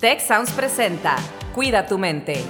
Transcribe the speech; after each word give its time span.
Tech 0.00 0.20
Sounds 0.20 0.52
presenta 0.52 1.16
Cuida 1.56 1.84
tu 1.84 1.98
mente. 1.98 2.44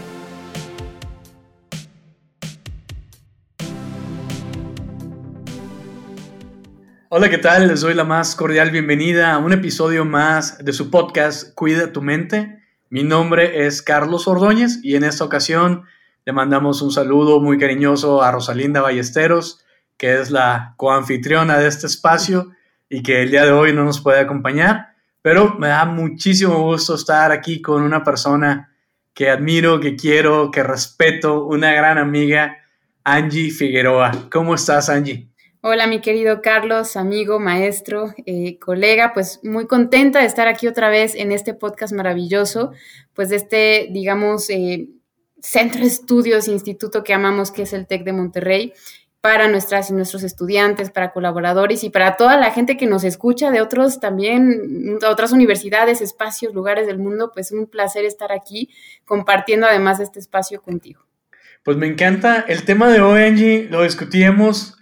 Hola, 7.09 7.31
¿qué 7.31 7.39
tal? 7.39 7.69
Les 7.69 7.81
doy 7.81 7.95
la 7.95 8.05
más 8.05 8.37
cordial 8.37 8.71
bienvenida 8.71 9.33
a 9.33 9.39
un 9.39 9.55
episodio 9.55 10.05
más 10.05 10.63
de 10.63 10.75
su 10.75 10.91
podcast 10.91 11.55
Cuida 11.55 11.91
tu 11.91 12.03
mente. 12.03 12.63
Mi 12.91 13.03
nombre 13.03 13.65
es 13.65 13.81
Carlos 13.81 14.29
Ordóñez 14.29 14.81
y 14.83 14.97
en 14.97 15.05
esta 15.05 15.25
ocasión 15.25 15.85
le 16.27 16.35
mandamos 16.35 16.83
un 16.83 16.91
saludo 16.91 17.41
muy 17.41 17.57
cariñoso 17.57 18.23
a 18.23 18.31
Rosalinda 18.31 18.83
Ballesteros, 18.83 19.65
que 19.97 20.21
es 20.21 20.31
la 20.31 20.75
coanfitriona 20.77 21.57
de 21.57 21.69
este 21.69 21.87
espacio 21.87 22.51
y 22.91 23.03
que 23.03 23.23
el 23.23 23.31
día 23.31 23.47
de 23.47 23.53
hoy 23.53 23.73
no 23.73 23.85
nos 23.85 24.03
puede 24.03 24.21
acompañar, 24.21 24.98
pero 25.29 25.57
me 25.59 25.69
da 25.69 25.85
muchísimo 25.85 26.63
gusto 26.63 26.95
estar 26.95 27.33
aquí 27.33 27.61
con 27.61 27.83
una 27.83 28.03
persona 28.03 28.75
que 29.13 29.29
admiro, 29.29 29.79
que 29.79 29.95
quiero, 29.95 30.51
que 30.51 30.63
respeto, 30.63 31.45
una 31.45 31.75
gran 31.75 31.99
amiga, 31.99 32.57
Angie 33.05 33.51
Figueroa. 33.51 34.11
¿Cómo 34.33 34.55
estás, 34.55 34.89
Angie? 34.89 35.29
Hola, 35.61 35.87
mi 35.87 36.01
querido 36.01 36.41
Carlos, 36.41 36.97
amigo, 36.97 37.39
maestro, 37.41 38.15
eh, 38.25 38.59
colega, 38.59 39.13
pues 39.13 39.41
muy 39.43 39.67
contenta 39.67 40.21
de 40.21 40.25
estar 40.25 40.49
aquí 40.49 40.67
otra 40.67 40.89
vez 40.89 41.15
en 41.15 41.31
este 41.31 41.53
podcast 41.53 41.93
maravilloso, 41.93 42.73
pues 43.13 43.29
de 43.29 43.37
este, 43.37 43.89
digamos, 43.91 44.49
eh, 44.49 44.89
centro 45.43 45.83
de 45.83 45.89
estudios, 45.89 46.49
instituto 46.49 47.05
que 47.05 47.13
amamos, 47.13 47.51
que 47.51 47.65
es 47.65 47.75
el 47.75 47.87
TEC 47.87 48.03
de 48.03 48.15
Monterrey, 48.15 48.73
para 49.29 49.47
nuestras 49.47 49.91
y 49.91 49.93
nuestros 49.93 50.23
estudiantes, 50.23 50.91
para 50.91 51.13
colaboradores 51.13 51.85
y 51.85 51.91
para 51.91 52.17
toda 52.17 52.39
la 52.39 52.51
gente 52.51 52.79
que 52.79 52.87
nos 52.87 53.05
escucha 53.05 53.51
de 53.51 53.61
otros 53.61 54.01
también, 54.01 54.97
otras 55.07 55.33
universidades, 55.33 56.01
espacios, 56.01 56.55
lugares 56.55 56.87
del 56.87 56.97
mundo, 56.97 57.31
pues 57.35 57.53
un 57.53 57.67
placer 57.67 58.07
estar 58.07 58.33
aquí 58.33 58.71
compartiendo 59.05 59.67
además 59.67 60.01
este 60.01 60.19
espacio 60.19 60.63
contigo. 60.63 61.05
Pues 61.63 61.77
me 61.77 61.87
encanta 61.87 62.41
el 62.49 62.65
tema 62.65 62.89
de 62.89 63.03
hoy, 63.03 63.25
Angie, 63.25 63.69
lo 63.71 63.83
discutíamos 63.83 64.79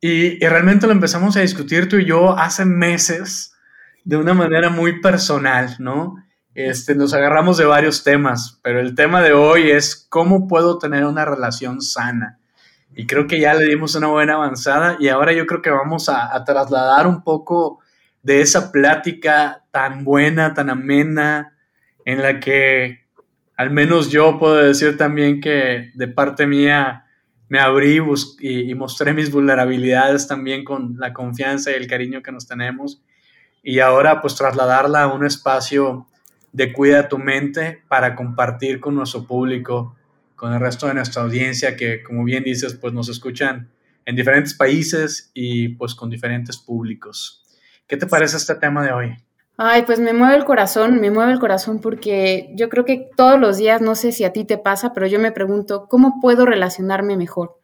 y, 0.00 0.44
y 0.44 0.48
realmente 0.48 0.86
lo 0.86 0.92
empezamos 0.92 1.36
a 1.36 1.40
discutir 1.40 1.88
tú 1.88 1.96
y 1.96 2.04
yo 2.04 2.38
hace 2.38 2.64
meses 2.64 3.52
de 4.04 4.16
una 4.16 4.32
manera 4.32 4.70
muy 4.70 5.00
personal, 5.00 5.74
¿no? 5.80 6.14
Este, 6.54 6.94
nos 6.94 7.14
agarramos 7.14 7.58
de 7.58 7.64
varios 7.64 8.04
temas, 8.04 8.60
pero 8.62 8.78
el 8.78 8.94
tema 8.94 9.22
de 9.22 9.32
hoy 9.32 9.72
es 9.72 10.06
cómo 10.08 10.46
puedo 10.46 10.78
tener 10.78 11.04
una 11.04 11.24
relación 11.24 11.80
sana. 11.82 12.38
Y 12.94 13.06
creo 13.06 13.26
que 13.26 13.38
ya 13.38 13.54
le 13.54 13.66
dimos 13.66 13.94
una 13.94 14.08
buena 14.08 14.34
avanzada 14.34 14.96
y 14.98 15.08
ahora 15.08 15.32
yo 15.32 15.46
creo 15.46 15.62
que 15.62 15.70
vamos 15.70 16.08
a, 16.08 16.42
trasladar 16.44 17.06
un 17.06 17.22
poco 17.22 17.80
de 18.22 18.40
esa 18.40 18.72
plática 18.72 19.64
tan 19.70 20.04
buena, 20.04 20.54
tan 20.54 20.70
amena, 20.70 21.54
en 22.04 22.22
la 22.22 22.40
que 22.40 23.06
al 23.56 23.70
menos 23.70 24.10
yo 24.10 24.38
puedo 24.38 24.56
decir 24.56 24.96
también 24.96 25.40
que 25.40 25.90
de 25.94 26.08
parte 26.08 26.46
mía 26.46 27.04
me 27.48 27.60
abrí 27.60 28.00
y, 28.40 28.70
y 28.70 28.74
mostré 28.74 29.12
mis 29.12 29.30
vulnerabilidades 29.30 30.26
también 30.26 30.64
con 30.64 30.96
la 30.98 31.12
confianza 31.12 31.70
y 31.70 31.74
el 31.74 31.86
cariño 31.86 32.22
que 32.22 32.32
nos 32.32 32.46
tenemos. 32.46 33.02
Y 33.62 33.80
ahora 33.80 34.20
pues 34.20 34.34
trasladarla 34.34 35.02
a 35.02 35.12
un 35.12 35.24
espacio 35.24 36.06
de 36.52 36.72
Cuida 36.72 37.08
tu 37.08 37.18
mente 37.18 37.82
para 37.88 38.14
compartir 38.14 38.80
con 38.80 38.94
nuestro 38.94 39.24
público, 39.24 39.96
con 40.38 40.52
el 40.52 40.60
resto 40.60 40.86
de 40.86 40.94
nuestra 40.94 41.22
audiencia 41.22 41.76
que, 41.76 42.00
como 42.02 42.22
bien 42.22 42.44
dices, 42.44 42.74
pues 42.74 42.94
nos 42.94 43.08
escuchan 43.08 43.70
en 44.06 44.14
diferentes 44.14 44.54
países 44.54 45.32
y 45.34 45.70
pues 45.70 45.96
con 45.96 46.08
diferentes 46.08 46.56
públicos. 46.56 47.42
¿Qué 47.88 47.96
te 47.96 48.06
parece 48.06 48.36
este 48.36 48.54
tema 48.54 48.86
de 48.86 48.92
hoy? 48.92 49.16
Ay, 49.56 49.82
pues 49.82 49.98
me 49.98 50.12
mueve 50.12 50.36
el 50.36 50.44
corazón, 50.44 51.00
me 51.00 51.10
mueve 51.10 51.32
el 51.32 51.40
corazón 51.40 51.80
porque 51.80 52.52
yo 52.54 52.68
creo 52.68 52.84
que 52.84 53.10
todos 53.16 53.40
los 53.40 53.56
días, 53.58 53.80
no 53.80 53.96
sé 53.96 54.12
si 54.12 54.22
a 54.22 54.32
ti 54.32 54.44
te 54.44 54.58
pasa, 54.58 54.92
pero 54.92 55.08
yo 55.08 55.18
me 55.18 55.32
pregunto, 55.32 55.88
¿cómo 55.90 56.20
puedo 56.20 56.46
relacionarme 56.46 57.16
mejor? 57.16 57.58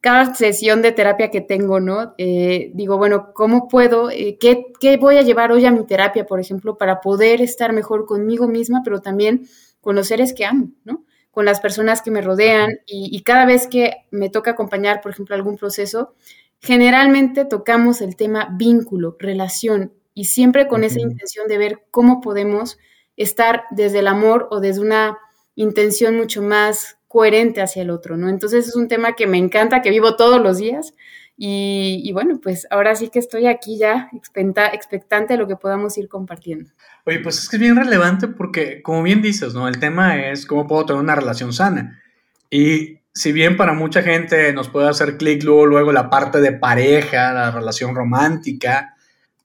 cada 0.00 0.34
sesión 0.34 0.80
de 0.80 0.92
terapia 0.92 1.30
que 1.30 1.42
tengo, 1.42 1.78
¿no? 1.78 2.14
Eh, 2.16 2.70
digo, 2.72 2.96
bueno, 2.96 3.34
¿cómo 3.34 3.68
puedo? 3.68 4.10
Eh, 4.10 4.38
¿qué, 4.40 4.72
¿qué, 4.80 4.96
voy 4.96 5.18
a 5.18 5.22
llevar 5.22 5.52
hoy 5.52 5.66
a 5.66 5.70
mi 5.70 5.84
terapia, 5.84 6.24
por 6.24 6.40
ejemplo, 6.40 6.78
para 6.78 7.02
poder 7.02 7.42
estar 7.42 7.74
mejor 7.74 8.06
conmigo 8.06 8.48
misma, 8.48 8.80
pero 8.82 9.02
también 9.02 9.46
con 9.82 9.94
los 9.96 10.08
seres 10.08 10.32
que 10.32 10.46
amo, 10.46 10.70
¿no? 10.84 11.04
Con 11.30 11.44
las 11.44 11.60
personas 11.60 12.02
que 12.02 12.10
me 12.10 12.22
rodean 12.22 12.80
y, 12.86 13.08
y 13.16 13.22
cada 13.22 13.46
vez 13.46 13.68
que 13.68 13.92
me 14.10 14.30
toca 14.30 14.52
acompañar, 14.52 15.00
por 15.00 15.12
ejemplo, 15.12 15.34
algún 15.34 15.56
proceso, 15.56 16.14
generalmente 16.60 17.44
tocamos 17.44 18.00
el 18.00 18.16
tema 18.16 18.48
vínculo, 18.56 19.16
relación 19.18 19.92
y 20.14 20.24
siempre 20.24 20.68
con 20.68 20.84
esa 20.84 21.00
intención 21.00 21.48
de 21.48 21.58
ver 21.58 21.84
cómo 21.90 22.20
podemos 22.20 22.78
estar 23.16 23.64
desde 23.70 24.00
el 24.00 24.08
amor 24.08 24.48
o 24.50 24.60
desde 24.60 24.80
una 24.80 25.18
intención 25.54 26.16
mucho 26.16 26.42
más 26.42 26.98
coherente 27.08 27.60
hacia 27.60 27.82
el 27.82 27.90
otro, 27.90 28.16
¿no? 28.16 28.28
Entonces 28.28 28.68
es 28.68 28.76
un 28.76 28.88
tema 28.88 29.14
que 29.14 29.26
me 29.26 29.38
encanta, 29.38 29.82
que 29.82 29.90
vivo 29.90 30.16
todos 30.16 30.40
los 30.40 30.58
días 30.58 30.94
y, 31.42 32.02
y 32.04 32.12
bueno, 32.12 32.38
pues 32.38 32.66
ahora 32.70 32.94
sí 32.94 33.08
que 33.08 33.18
estoy 33.18 33.46
aquí 33.46 33.78
ya 33.78 34.10
expectante 34.12 35.32
de 35.32 35.38
lo 35.38 35.48
que 35.48 35.56
podamos 35.56 35.96
ir 35.96 36.06
compartiendo. 36.06 36.70
Oye, 37.06 37.20
pues 37.20 37.38
es 37.38 37.48
que 37.48 37.56
es 37.56 37.62
bien 37.62 37.76
relevante 37.76 38.28
porque, 38.28 38.82
como 38.82 39.02
bien 39.02 39.22
dices, 39.22 39.54
¿no? 39.54 39.66
El 39.66 39.80
tema 39.80 40.28
es 40.28 40.44
cómo 40.44 40.66
puedo 40.66 40.84
tener 40.84 41.00
una 41.00 41.14
relación 41.14 41.54
sana. 41.54 41.98
Y 42.50 42.98
si 43.14 43.32
bien 43.32 43.56
para 43.56 43.72
mucha 43.72 44.02
gente 44.02 44.52
nos 44.52 44.68
puede 44.68 44.90
hacer 44.90 45.16
clic 45.16 45.42
luego, 45.42 45.64
luego 45.64 45.92
la 45.92 46.10
parte 46.10 46.42
de 46.42 46.52
pareja, 46.52 47.32
la 47.32 47.50
relación 47.50 47.94
romántica, 47.94 48.96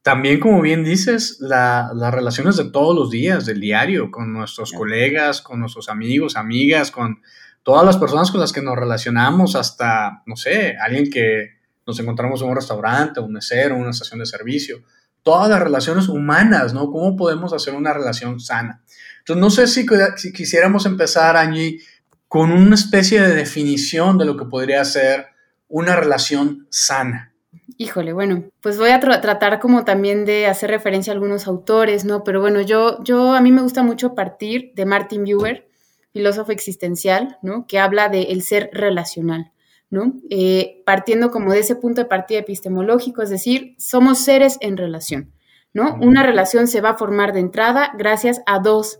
también, 0.02 0.42
como 0.42 0.60
bien 0.62 0.84
dices, 0.84 1.38
la, 1.40 1.92
las 1.96 2.14
relaciones 2.14 2.58
de 2.58 2.72
todos 2.72 2.94
los 2.94 3.10
días, 3.10 3.46
del 3.46 3.62
diario, 3.62 4.12
con 4.12 4.34
nuestros 4.34 4.74
colegas, 4.74 5.42
con 5.42 5.62
nuestros 5.62 5.88
amigos, 5.88 6.36
amigas, 6.36 6.92
con 6.92 7.22
todas 7.64 7.86
las 7.86 7.96
personas 7.96 8.32
con 8.32 8.42
las 8.42 8.52
que 8.52 8.62
nos 8.62 8.76
relacionamos, 8.76 9.56
hasta, 9.56 10.24
no 10.26 10.36
sé, 10.36 10.76
alguien 10.78 11.10
que 11.10 11.55
nos 11.86 12.00
encontramos 12.00 12.42
en 12.42 12.50
un 12.50 12.56
restaurante, 12.56 13.20
un 13.20 13.34
mesero, 13.34 13.76
una 13.76 13.92
estación 13.92 14.20
de 14.20 14.26
servicio, 14.26 14.84
todas 15.24 15.50
las 15.50 15.62
relaciones 15.62 16.08
humanas, 16.08 16.74
¿no? 16.74 16.92
¿Cómo 16.92 17.16
podemos 17.16 17.54
hacer 17.54 17.74
una 17.74 17.94
relación 17.94 18.40
sana? 18.40 18.84
Entonces, 19.20 19.42
no 19.42 19.50
sé 19.50 19.68
si, 19.68 19.86
si 20.18 20.32
quisiéramos 20.32 20.86
empezar, 20.86 21.36
allí 21.36 21.80
con 22.28 22.52
una 22.52 22.76
especie 22.76 23.22
de 23.22 23.34
definición 23.34 24.18
de 24.18 24.26
lo 24.26 24.38
que 24.38 24.46
podría 24.46 24.84
ser 24.86 25.28
una 25.68 25.96
relación 25.96 26.68
sana. 26.70 27.34
Híjole, 27.78 28.14
bueno, 28.14 28.46
pues 28.62 28.78
voy 28.78 28.92
a 28.92 29.00
tra 29.00 29.20
tratar 29.20 29.60
como 29.60 29.84
también 29.84 30.26
de 30.26 30.48
hacer 30.48 30.70
referencia 30.70 31.12
a 31.12 31.16
algunos 31.16 31.48
autores, 31.48 32.06
¿no? 32.06 32.24
Pero 32.24 32.40
bueno, 32.40 32.62
yo, 32.62 33.04
yo 33.04 33.34
a 33.34 33.42
mí 33.42 33.52
me 33.52 33.62
gusta 33.62 33.84
mucho 33.84 34.16
partir 34.16 34.72
de 34.76 34.86
Martin 34.86 35.26
Buber, 35.26 35.68
filósofo 36.14 36.52
existencial, 36.52 37.38
¿no? 37.42 37.66
Que 37.68 37.80
habla 37.80 38.08
de 38.10 38.24
el 38.24 38.44
ser 38.44 38.70
relacional, 38.72 39.52
¿no? 39.90 40.14
Eh, 40.30 40.82
partiendo 40.86 41.32
como 41.32 41.52
de 41.52 41.60
ese 41.60 41.76
punto 41.76 42.02
de 42.02 42.08
partida 42.08 42.40
epistemológico, 42.40 43.22
es 43.22 43.30
decir, 43.30 43.76
somos 43.78 44.20
seres 44.20 44.58
en 44.62 44.78
relación, 44.78 45.32
¿no? 45.74 45.98
Una 46.02 46.24
relación 46.24 46.68
se 46.68 46.82
va 46.82 46.92
a 46.92 46.98
formar 46.98 47.34
de 47.34 47.40
entrada 47.40 47.92
gracias 47.98 48.42
a 48.46 48.60
dos 48.60 49.00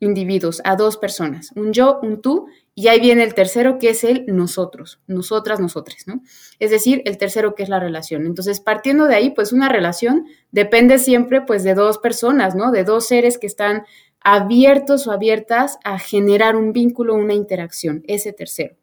individuos, 0.00 0.60
a 0.64 0.76
dos 0.76 0.96
personas, 0.96 1.50
un 1.54 1.72
yo, 1.72 1.98
un 2.02 2.20
tú, 2.20 2.46
y 2.74 2.88
ahí 2.88 3.00
viene 3.00 3.22
el 3.22 3.34
tercero 3.34 3.78
que 3.78 3.90
es 3.90 4.02
el 4.02 4.24
nosotros, 4.26 5.00
nosotras, 5.06 5.60
nosotres, 5.60 6.06
¿no? 6.06 6.22
Es 6.58 6.70
decir, 6.70 7.02
el 7.04 7.18
tercero 7.18 7.54
que 7.54 7.62
es 7.62 7.68
la 7.68 7.78
relación. 7.78 8.26
Entonces, 8.26 8.60
partiendo 8.60 9.06
de 9.06 9.14
ahí, 9.14 9.30
pues 9.30 9.52
una 9.52 9.68
relación 9.68 10.26
depende 10.50 10.98
siempre 10.98 11.40
pues 11.40 11.62
de 11.62 11.74
dos 11.74 11.98
personas, 11.98 12.56
¿no? 12.56 12.72
De 12.72 12.82
dos 12.82 13.06
seres 13.06 13.38
que 13.38 13.46
están 13.46 13.84
abiertos 14.20 15.06
o 15.06 15.12
abiertas 15.12 15.78
a 15.84 15.98
generar 15.98 16.56
un 16.56 16.72
vínculo, 16.72 17.14
una 17.14 17.34
interacción, 17.34 18.02
ese 18.08 18.32
tercero. 18.32 18.74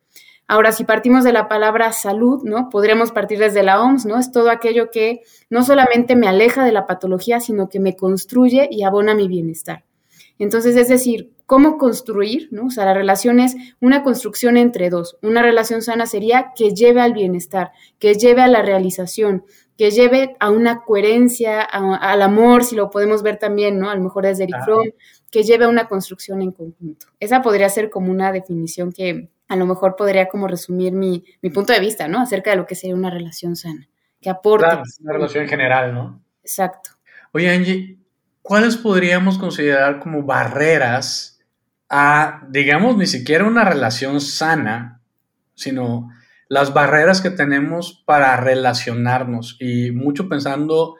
Ahora, 0.51 0.73
si 0.73 0.83
partimos 0.83 1.23
de 1.23 1.31
la 1.31 1.47
palabra 1.47 1.93
salud, 1.93 2.43
¿no? 2.43 2.67
Podríamos 2.67 3.13
partir 3.13 3.39
desde 3.39 3.63
la 3.63 3.81
OMS, 3.81 4.05
¿no? 4.05 4.19
Es 4.19 4.33
todo 4.33 4.49
aquello 4.49 4.91
que 4.91 5.21
no 5.49 5.63
solamente 5.63 6.17
me 6.17 6.27
aleja 6.27 6.65
de 6.65 6.73
la 6.73 6.85
patología, 6.85 7.39
sino 7.39 7.69
que 7.69 7.79
me 7.79 7.95
construye 7.95 8.67
y 8.69 8.83
abona 8.83 9.15
mi 9.15 9.29
bienestar. 9.29 9.85
Entonces, 10.39 10.75
es 10.75 10.89
decir, 10.89 11.31
¿cómo 11.45 11.77
construir? 11.77 12.49
¿no? 12.51 12.65
O 12.65 12.69
sea, 12.69 12.83
la 12.83 12.93
relación 12.93 13.39
es 13.39 13.55
una 13.79 14.03
construcción 14.03 14.57
entre 14.57 14.89
dos. 14.89 15.17
Una 15.21 15.41
relación 15.41 15.81
sana 15.81 16.05
sería 16.05 16.51
que 16.53 16.71
lleve 16.71 16.99
al 16.99 17.13
bienestar, 17.13 17.71
que 17.97 18.15
lleve 18.15 18.41
a 18.41 18.49
la 18.49 18.61
realización, 18.61 19.45
que 19.77 19.89
lleve 19.89 20.35
a 20.41 20.51
una 20.51 20.83
coherencia, 20.83 21.61
al 21.61 22.21
amor, 22.21 22.65
si 22.65 22.75
lo 22.75 22.89
podemos 22.89 23.23
ver 23.23 23.37
también, 23.37 23.79
¿no? 23.79 23.89
A 23.89 23.95
lo 23.95 24.03
mejor 24.03 24.25
desde 24.25 24.43
Eric 24.43 24.65
Fromm, 24.65 24.89
que 25.31 25.43
lleve 25.43 25.63
a 25.63 25.69
una 25.69 25.87
construcción 25.87 26.41
en 26.41 26.51
conjunto. 26.51 27.05
Esa 27.21 27.41
podría 27.41 27.69
ser 27.69 27.89
como 27.89 28.11
una 28.11 28.33
definición 28.33 28.91
que 28.91 29.29
a 29.51 29.57
lo 29.57 29.65
mejor 29.65 29.97
podría 29.97 30.29
como 30.29 30.47
resumir 30.47 30.93
mi, 30.93 31.25
mi 31.41 31.49
punto 31.49 31.73
de 31.73 31.81
vista, 31.81 32.07
¿no? 32.07 32.21
Acerca 32.21 32.51
de 32.51 32.55
lo 32.55 32.65
que 32.65 32.73
sería 32.75 32.95
una 32.95 33.09
relación 33.09 33.57
sana, 33.57 33.89
que 34.21 34.29
aporte. 34.29 34.65
Claro, 34.65 34.83
una 35.01 35.13
relación 35.13 35.43
en 35.43 35.49
general, 35.49 35.93
¿no? 35.93 36.23
Exacto. 36.41 36.91
Oye, 37.33 37.53
Angie, 37.53 37.97
¿cuáles 38.41 38.77
podríamos 38.77 39.37
considerar 39.37 39.99
como 39.99 40.23
barreras 40.23 41.41
a, 41.89 42.47
digamos, 42.47 42.95
ni 42.95 43.07
siquiera 43.07 43.43
una 43.43 43.65
relación 43.65 44.21
sana, 44.21 45.01
sino 45.53 46.09
las 46.47 46.73
barreras 46.73 47.19
que 47.19 47.29
tenemos 47.29 48.01
para 48.05 48.37
relacionarnos 48.37 49.57
y 49.59 49.91
mucho 49.91 50.29
pensando 50.29 50.95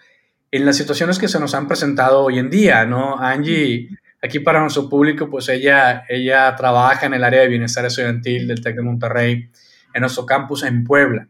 en 0.51 0.65
las 0.65 0.75
situaciones 0.75 1.19
que 1.19 1.30
se 1.30 1.39
nos 1.39 1.56
han 1.56 1.69
presentado 1.69 2.25
hoy 2.25 2.38
en 2.38 2.50
día, 2.50 2.83
¿no? 2.86 3.18
Angie 3.18 3.88
Aquí 4.23 4.39
para 4.39 4.62
nuestro 4.62 4.88
público, 4.88 5.29
pues 5.29 5.50
ella, 5.50 6.03
ella 6.07 6.56
trabaja 6.56 7.07
en 7.07 7.15
el 7.15 7.23
área 7.23 7.41
de 7.41 7.47
bienestar 7.47 7.85
estudiantil 7.85 8.47
del 8.47 8.62
TEC 8.62 8.75
de 8.75 8.83
Monterrey, 8.83 9.50
en 9.94 10.01
nuestro 10.01 10.25
campus 10.25 10.63
en 10.63 10.83
Puebla. 10.83 11.27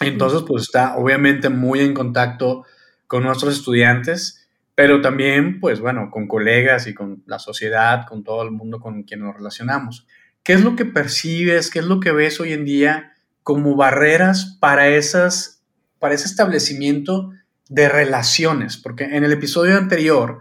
Entonces, 0.00 0.42
pues 0.46 0.64
está 0.64 0.96
obviamente 0.96 1.48
muy 1.48 1.80
en 1.80 1.94
contacto 1.94 2.64
con 3.06 3.22
nuestros 3.22 3.56
estudiantes, 3.56 4.48
pero 4.74 5.00
también, 5.00 5.60
pues 5.60 5.78
bueno, 5.78 6.10
con 6.10 6.26
colegas 6.26 6.88
y 6.88 6.94
con 6.94 7.22
la 7.26 7.38
sociedad, 7.38 8.06
con 8.08 8.24
todo 8.24 8.42
el 8.42 8.50
mundo 8.50 8.80
con 8.80 9.04
quien 9.04 9.20
nos 9.20 9.36
relacionamos. 9.36 10.06
¿Qué 10.42 10.52
es 10.54 10.64
lo 10.64 10.74
que 10.74 10.84
percibes, 10.84 11.70
qué 11.70 11.78
es 11.78 11.84
lo 11.84 12.00
que 12.00 12.10
ves 12.10 12.40
hoy 12.40 12.52
en 12.52 12.64
día 12.64 13.12
como 13.42 13.76
barreras 13.76 14.58
para, 14.60 14.88
esas, 14.88 15.62
para 16.00 16.14
ese 16.14 16.26
establecimiento 16.26 17.30
de 17.68 17.88
relaciones? 17.88 18.76
Porque 18.76 19.04
en 19.04 19.22
el 19.22 19.32
episodio 19.32 19.78
anterior 19.78 20.40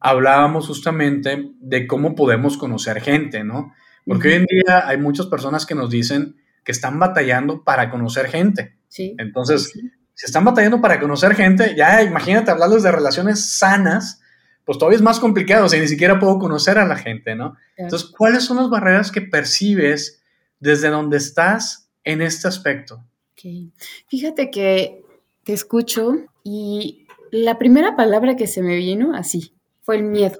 hablábamos 0.00 0.66
justamente 0.66 1.50
de 1.60 1.86
cómo 1.86 2.14
podemos 2.14 2.56
conocer 2.56 3.00
gente, 3.00 3.44
¿no? 3.44 3.74
Porque 4.06 4.28
hoy 4.28 4.34
en 4.34 4.46
día 4.46 4.88
hay 4.88 4.96
muchas 4.96 5.26
personas 5.26 5.66
que 5.66 5.74
nos 5.74 5.90
dicen 5.90 6.36
que 6.64 6.72
están 6.72 6.98
batallando 6.98 7.62
para 7.62 7.90
conocer 7.90 8.28
gente. 8.28 8.76
Sí. 8.88 9.14
Entonces, 9.18 9.72
si 10.14 10.26
están 10.26 10.44
batallando 10.44 10.80
para 10.80 10.98
conocer 10.98 11.34
gente, 11.34 11.74
ya 11.76 12.02
imagínate 12.02 12.50
hablarles 12.50 12.82
de 12.82 12.90
relaciones 12.90 13.58
sanas, 13.58 14.20
pues 14.64 14.78
todavía 14.78 14.96
es 14.96 15.02
más 15.02 15.20
complicado, 15.20 15.66
o 15.66 15.68
sea, 15.68 15.80
ni 15.80 15.88
siquiera 15.88 16.18
puedo 16.18 16.38
conocer 16.38 16.78
a 16.78 16.86
la 16.86 16.96
gente, 16.96 17.34
¿no? 17.34 17.56
Entonces, 17.76 18.08
¿cuáles 18.10 18.44
son 18.44 18.56
las 18.56 18.70
barreras 18.70 19.10
que 19.10 19.20
percibes 19.20 20.22
desde 20.58 20.88
donde 20.88 21.16
estás 21.16 21.90
en 22.04 22.22
este 22.22 22.48
aspecto? 22.48 23.04
Fíjate 24.08 24.50
que 24.50 25.02
te 25.44 25.52
escucho 25.52 26.16
y 26.44 27.06
la 27.30 27.58
primera 27.58 27.96
palabra 27.96 28.36
que 28.36 28.46
se 28.46 28.62
me 28.62 28.76
vino 28.76 29.14
así, 29.14 29.54
fue 29.90 29.96
el 29.96 30.04
miedo. 30.04 30.38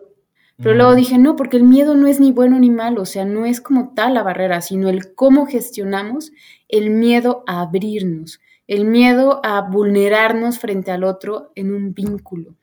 Pero 0.58 0.76
luego 0.76 0.94
dije, 0.94 1.18
no, 1.18 1.34
porque 1.34 1.56
el 1.56 1.64
miedo 1.64 1.96
no 1.96 2.06
es 2.06 2.20
ni 2.20 2.30
bueno 2.30 2.56
ni 2.60 2.70
malo, 2.70 3.02
o 3.02 3.04
sea, 3.04 3.24
no 3.24 3.46
es 3.46 3.60
como 3.60 3.94
tal 3.96 4.14
la 4.14 4.22
barrera, 4.22 4.60
sino 4.60 4.88
el 4.88 5.12
cómo 5.16 5.46
gestionamos 5.46 6.30
el 6.68 6.90
miedo 6.90 7.42
a 7.48 7.62
abrirnos, 7.62 8.40
el 8.68 8.84
miedo 8.84 9.40
a 9.42 9.62
vulnerarnos 9.62 10.60
frente 10.60 10.92
al 10.92 11.02
otro 11.02 11.50
en 11.56 11.74
un 11.74 11.94
vínculo. 11.94 12.54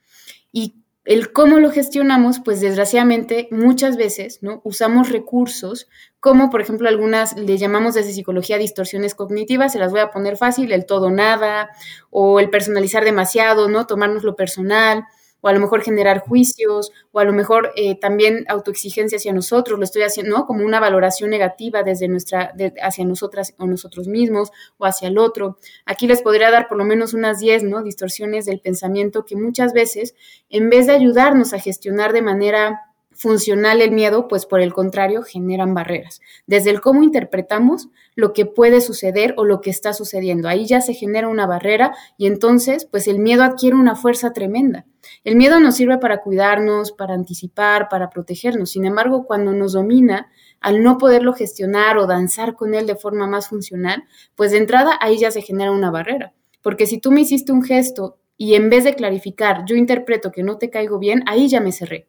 Y 0.50 0.76
el 1.04 1.30
cómo 1.30 1.58
lo 1.58 1.70
gestionamos, 1.70 2.40
pues 2.42 2.62
desgraciadamente 2.62 3.48
muchas 3.50 3.98
veces, 3.98 4.38
¿no? 4.40 4.62
Usamos 4.64 5.10
recursos 5.10 5.88
como, 6.20 6.48
por 6.48 6.62
ejemplo, 6.62 6.88
algunas 6.88 7.36
le 7.36 7.58
llamamos 7.58 7.92
desde 7.92 8.14
psicología 8.14 8.56
distorsiones 8.56 9.14
cognitivas, 9.14 9.74
se 9.74 9.78
las 9.78 9.90
voy 9.90 10.00
a 10.00 10.10
poner 10.10 10.38
fácil, 10.38 10.72
el 10.72 10.86
todo 10.86 11.10
nada, 11.10 11.68
o 12.08 12.40
el 12.40 12.48
personalizar 12.48 13.04
demasiado, 13.04 13.68
¿no? 13.68 13.86
Tomarnos 13.86 14.22
lo 14.22 14.36
personal, 14.36 15.04
o 15.40 15.48
a 15.48 15.52
lo 15.52 15.60
mejor 15.60 15.82
generar 15.82 16.20
juicios, 16.20 16.92
o 17.12 17.20
a 17.20 17.24
lo 17.24 17.32
mejor 17.32 17.72
eh, 17.76 17.98
también 17.98 18.44
autoexigencia 18.48 19.16
hacia 19.16 19.32
nosotros, 19.32 19.78
lo 19.78 19.84
estoy 19.84 20.02
haciendo, 20.02 20.36
¿no? 20.36 20.46
Como 20.46 20.64
una 20.64 20.80
valoración 20.80 21.30
negativa 21.30 21.82
desde 21.82 22.08
nuestra, 22.08 22.54
hacia 22.82 23.04
nosotras 23.04 23.54
o 23.58 23.66
nosotros 23.66 24.08
mismos 24.08 24.50
o 24.78 24.86
hacia 24.86 25.08
el 25.08 25.18
otro. 25.18 25.58
Aquí 25.86 26.06
les 26.06 26.22
podría 26.22 26.50
dar 26.50 26.68
por 26.68 26.78
lo 26.78 26.84
menos 26.84 27.14
unas 27.14 27.38
10, 27.38 27.64
¿no? 27.64 27.82
Distorsiones 27.82 28.46
del 28.46 28.60
pensamiento 28.60 29.24
que 29.24 29.36
muchas 29.36 29.72
veces, 29.72 30.14
en 30.48 30.70
vez 30.70 30.86
de 30.86 30.94
ayudarnos 30.94 31.52
a 31.52 31.60
gestionar 31.60 32.12
de 32.12 32.22
manera 32.22 32.87
funcional 33.18 33.82
el 33.82 33.90
miedo, 33.90 34.28
pues 34.28 34.46
por 34.46 34.60
el 34.60 34.72
contrario, 34.72 35.22
generan 35.22 35.74
barreras. 35.74 36.20
Desde 36.46 36.70
el 36.70 36.80
cómo 36.80 37.02
interpretamos 37.02 37.88
lo 38.14 38.32
que 38.32 38.46
puede 38.46 38.80
suceder 38.80 39.34
o 39.36 39.44
lo 39.44 39.60
que 39.60 39.70
está 39.70 39.92
sucediendo. 39.92 40.48
Ahí 40.48 40.66
ya 40.66 40.80
se 40.80 40.94
genera 40.94 41.26
una 41.26 41.44
barrera 41.44 41.96
y 42.16 42.26
entonces, 42.26 42.84
pues 42.84 43.08
el 43.08 43.18
miedo 43.18 43.42
adquiere 43.42 43.74
una 43.74 43.96
fuerza 43.96 44.32
tremenda. 44.32 44.86
El 45.24 45.34
miedo 45.34 45.58
nos 45.58 45.74
sirve 45.74 45.98
para 45.98 46.22
cuidarnos, 46.22 46.92
para 46.92 47.14
anticipar, 47.14 47.88
para 47.88 48.08
protegernos. 48.08 48.70
Sin 48.70 48.86
embargo, 48.86 49.26
cuando 49.26 49.52
nos 49.52 49.72
domina, 49.72 50.30
al 50.60 50.84
no 50.84 50.96
poderlo 50.96 51.32
gestionar 51.32 51.98
o 51.98 52.06
danzar 52.06 52.54
con 52.54 52.72
él 52.72 52.86
de 52.86 52.94
forma 52.94 53.26
más 53.26 53.48
funcional, 53.48 54.04
pues 54.36 54.52
de 54.52 54.58
entrada 54.58 54.96
ahí 55.00 55.18
ya 55.18 55.32
se 55.32 55.42
genera 55.42 55.72
una 55.72 55.90
barrera. 55.90 56.34
Porque 56.62 56.86
si 56.86 56.98
tú 56.98 57.10
me 57.10 57.22
hiciste 57.22 57.50
un 57.50 57.64
gesto 57.64 58.20
y 58.36 58.54
en 58.54 58.70
vez 58.70 58.84
de 58.84 58.94
clarificar, 58.94 59.64
yo 59.66 59.74
interpreto 59.74 60.30
que 60.30 60.44
no 60.44 60.56
te 60.56 60.70
caigo 60.70 61.00
bien, 61.00 61.24
ahí 61.26 61.48
ya 61.48 61.60
me 61.60 61.72
cerré. 61.72 62.06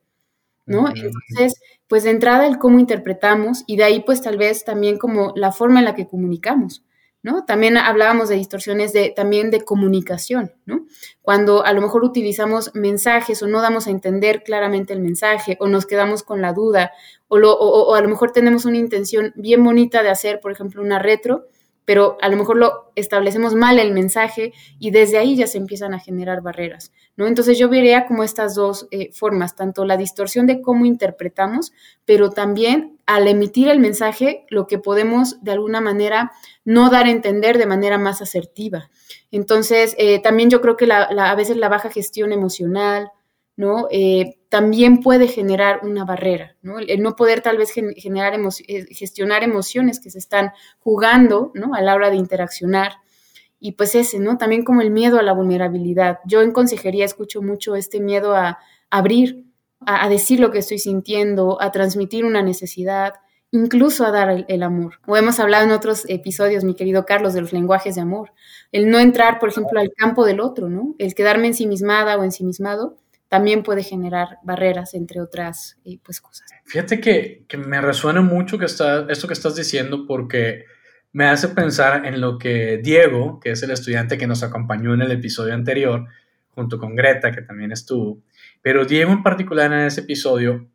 ¿No? 0.70 0.88
Entonces, 0.88 1.60
pues 1.88 2.04
de 2.04 2.12
entrada 2.12 2.48
el 2.48 2.60
cómo 2.60 2.80
interpretamos 2.80 3.64
y 3.66 3.76
de 3.76 3.84
ahí 3.84 4.02
pues 4.02 4.22
tal 4.22 4.38
vez 4.38 4.64
también 4.64 4.98
como 4.98 5.34
la 5.36 5.52
forma 5.52 5.80
en 5.80 5.86
la 5.86 5.96
que 5.96 6.08
comunicamos, 6.08 6.86
¿no? 7.24 7.44
También 7.44 7.76
hablábamos 7.76 8.30
de 8.30 8.36
distorsiones 8.36 8.94
de, 8.94 9.12
también 9.14 9.50
de 9.50 9.66
comunicación, 9.66 10.54
¿no? 10.66 10.86
Cuando 11.22 11.66
a 11.66 11.74
lo 11.74 11.82
mejor 11.82 12.04
utilizamos 12.04 12.72
mensajes 12.76 13.42
o 13.42 13.48
no 13.48 13.62
damos 13.62 13.88
a 13.88 13.90
entender 13.90 14.44
claramente 14.44 14.94
el 14.94 15.00
mensaje 15.00 15.58
o 15.60 15.68
nos 15.68 15.88
quedamos 15.88 16.22
con 16.22 16.42
la 16.42 16.54
duda 16.54 16.92
o, 17.28 17.40
lo, 17.40 17.54
o 17.58 17.96
a 17.96 18.02
lo 18.02 18.08
mejor 18.08 18.32
tenemos 18.32 18.66
una 18.66 18.78
intención 18.78 19.34
bien 19.36 19.64
bonita 19.64 20.04
de 20.04 20.10
hacer, 20.10 20.40
por 20.40 20.52
ejemplo, 20.52 20.84
una 20.84 21.00
retro, 21.00 21.48
pero 21.90 22.20
a 22.22 22.30
lo 22.30 22.38
mejor 22.38 22.58
lo 22.58 22.92
establecemos 22.94 23.56
mal 23.56 23.80
el 23.80 23.94
mensaje 23.94 24.54
y 24.78 24.92
desde 24.92 25.18
ahí 25.18 25.36
ya 25.36 25.48
se 25.48 25.58
empiezan 25.58 25.96
a 25.96 26.00
generar 26.00 26.44
barreras, 26.44 26.92
¿no? 27.18 27.26
Entonces 27.26 27.58
yo 27.58 27.68
vería 27.68 28.06
como 28.06 28.24
estas 28.24 28.54
dos 28.54 28.88
eh, 28.92 29.10
formas, 29.12 29.56
tanto 29.56 29.86
la 29.86 29.98
distorsión 29.98 30.46
de 30.46 30.62
cómo 30.62 30.86
interpretamos, 30.86 31.74
pero 32.06 32.30
también 32.30 33.00
al 33.08 33.28
emitir 33.28 33.70
el 33.70 33.80
mensaje, 33.80 34.46
lo 34.52 34.68
que 34.68 34.78
podemos 34.78 35.44
de 35.44 35.54
alguna 35.54 35.82
manera 35.82 36.32
no 36.64 36.92
dar 36.92 37.08
a 37.08 37.10
entender 37.10 37.58
de 37.58 37.66
manera 37.66 37.98
más 37.98 38.22
asertiva. 38.22 38.92
Entonces, 39.32 39.96
eh, 39.98 40.22
también 40.22 40.52
yo 40.52 40.62
creo 40.62 40.78
que 40.78 40.88
a 40.92 41.34
veces 41.34 41.58
la 41.58 41.70
baja 41.70 41.90
gestión 41.90 42.32
emocional, 42.32 43.10
¿no? 43.60 43.90
Eh, 43.92 44.38
también 44.48 45.02
puede 45.02 45.28
generar 45.28 45.82
una 45.84 46.06
barrera, 46.06 46.56
¿no? 46.62 46.80
El 46.80 47.02
no 47.02 47.18
poder 47.18 47.42
tal 47.42 47.58
vez 47.58 47.74
generar 47.74 48.40
eh, 48.70 48.86
gestionar 48.92 49.44
emociones 49.44 50.00
que 50.00 50.10
se 50.10 50.18
están 50.18 50.54
jugando, 50.80 51.52
¿no? 51.56 51.76
A 51.76 51.82
la 51.82 51.94
hora 51.94 52.10
de 52.10 52.16
interaccionar. 52.16 52.94
Y 53.60 53.74
pues 53.74 53.96
ese, 53.96 54.18
¿no? 54.18 54.38
También 54.38 54.64
como 54.64 54.80
el 54.80 54.92
miedo 54.92 55.20
a 55.20 55.24
la 55.24 55.34
vulnerabilidad. 55.34 56.20
Yo 56.26 56.42
en 56.42 56.54
consejería 56.54 57.04
escucho 57.04 57.42
mucho 57.42 57.76
este 57.76 58.00
miedo 58.00 58.34
a, 58.34 58.60
abrir, 58.90 59.44
a, 59.82 60.08
decir 60.08 60.40
lo 60.40 60.52
que 60.52 60.60
estoy 60.60 60.80
sintiendo, 60.80 61.62
a 61.62 61.70
transmitir 61.74 62.24
una 62.24 62.42
necesidad, 62.42 63.16
incluso 63.52 64.06
a 64.06 64.12
dar 64.12 64.46
el, 64.48 64.64
amor. 64.64 65.02
O 65.06 65.18
hemos 65.18 65.38
hablado 65.42 65.66
en 65.66 65.72
otros 65.72 66.06
episodios, 66.08 66.64
mi 66.64 66.76
querido 66.76 67.06
Carlos, 67.06 67.34
de 67.34 67.42
los 67.42 67.52
lenguajes 67.52 67.96
de 67.96 68.02
amor. 68.02 68.32
El 68.72 68.90
no 68.90 69.00
entrar, 69.00 69.38
por 69.38 69.50
ejemplo, 69.50 69.82
al 69.82 69.92
campo 69.98 70.24
del 70.24 70.40
otro, 70.40 70.70
¿no? 70.70 70.96
El 70.98 71.14
quedarme 71.14 71.48
ensimismada 71.48 72.18
o 72.18 72.24
ensimismado 72.24 72.96
también 73.30 73.62
puede 73.62 73.84
generar 73.84 74.40
barreras, 74.44 74.96
entre 74.96 75.22
otras 75.22 75.78
eh, 75.86 76.00
pues, 76.04 76.20
cosas. 76.20 76.50
Fíjate 76.66 77.00
que, 77.00 77.46
me 77.58 77.80
resuena 77.80 78.22
mucho 78.22 78.58
que 78.58 78.66
está, 78.66 79.06
esto 79.10 79.28
que 79.28 79.34
estás 79.34 79.56
diciendo 79.56 80.06
porque 80.08 80.66
me 81.14 81.26
hace 81.26 81.48
pensar 81.50 82.06
en 82.06 82.20
lo 82.20 82.38
que 82.40 82.80
Diego, 82.84 83.40
que 83.40 83.52
es 83.52 83.64
el 83.64 83.72
estudiante 83.72 84.18
que 84.18 84.28
nos 84.28 84.44
acompañó 84.44 84.94
en 84.96 85.02
el 85.02 85.12
episodio 85.12 85.54
anterior, 85.54 86.08
junto 86.56 86.80
con 86.80 86.96
Greta, 86.96 87.32
que 87.32 87.44
también 87.44 87.72
estuvo, 87.72 88.20
pero 88.62 88.84
Diego 88.84 89.12
en 89.12 89.24
particular 89.24 89.72
en 89.72 89.86
ese 89.86 90.02
episodio, 90.02 90.68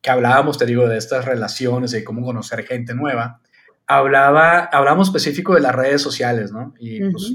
que 0.00 0.10
hablábamos, 0.10 0.56
te 0.58 0.66
digo, 0.66 0.88
de 0.88 0.96
estas 0.96 1.24
relaciones, 1.24 1.90
de 1.90 2.04
cómo 2.04 2.24
conocer 2.24 2.64
gente 2.64 2.94
nueva, 2.94 3.40
hablaba, 3.86 4.60
hablamos 4.60 5.08
específico 5.08 5.54
de 5.54 5.60
las 5.60 5.74
redes 5.74 6.00
sociales, 6.00 6.52
¿no? 6.52 6.72
Y 6.78 7.00
pues 7.10 7.34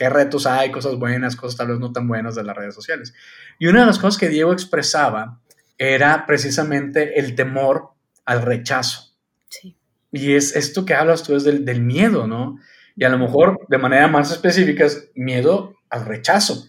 qué 0.00 0.08
retos 0.08 0.46
hay, 0.46 0.70
cosas 0.70 0.96
buenas, 0.96 1.36
cosas 1.36 1.58
tal 1.58 1.68
vez 1.68 1.78
no 1.78 1.92
tan 1.92 2.08
buenas 2.08 2.34
de 2.34 2.42
las 2.42 2.56
redes 2.56 2.74
sociales. 2.74 3.12
Y 3.58 3.66
una 3.66 3.80
de 3.80 3.86
las 3.86 3.98
cosas 3.98 4.18
que 4.18 4.30
Diego 4.30 4.50
expresaba 4.50 5.42
era 5.76 6.24
precisamente 6.24 7.20
el 7.20 7.34
temor 7.34 7.90
al 8.24 8.40
rechazo. 8.40 9.14
Sí. 9.50 9.76
Y 10.10 10.32
es 10.32 10.56
esto 10.56 10.86
que 10.86 10.94
hablas 10.94 11.22
tú 11.22 11.36
es 11.36 11.44
del, 11.44 11.66
del 11.66 11.82
miedo, 11.82 12.26
¿no? 12.26 12.58
Y 12.96 13.04
a 13.04 13.10
lo 13.10 13.18
mejor 13.18 13.60
de 13.68 13.76
manera 13.76 14.08
más 14.08 14.32
específica 14.32 14.86
es 14.86 15.10
miedo 15.14 15.74
al 15.90 16.06
rechazo, 16.06 16.64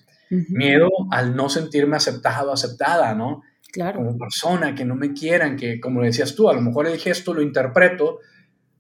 miedo 0.50 0.90
al 1.10 1.34
no 1.34 1.48
sentirme 1.48 1.96
aceptado, 1.96 2.52
aceptada, 2.52 3.16
¿no? 3.16 3.44
Claro. 3.72 4.00
Como 4.00 4.18
persona, 4.18 4.76
que 4.76 4.84
no 4.84 4.96
me 4.96 5.14
quieran, 5.14 5.56
que 5.56 5.80
como 5.80 6.02
decías 6.02 6.36
tú, 6.36 6.50
a 6.50 6.54
lo 6.54 6.60
mejor 6.60 6.86
el 6.86 7.00
gesto 7.00 7.34
lo 7.34 7.42
interpreto 7.42 8.20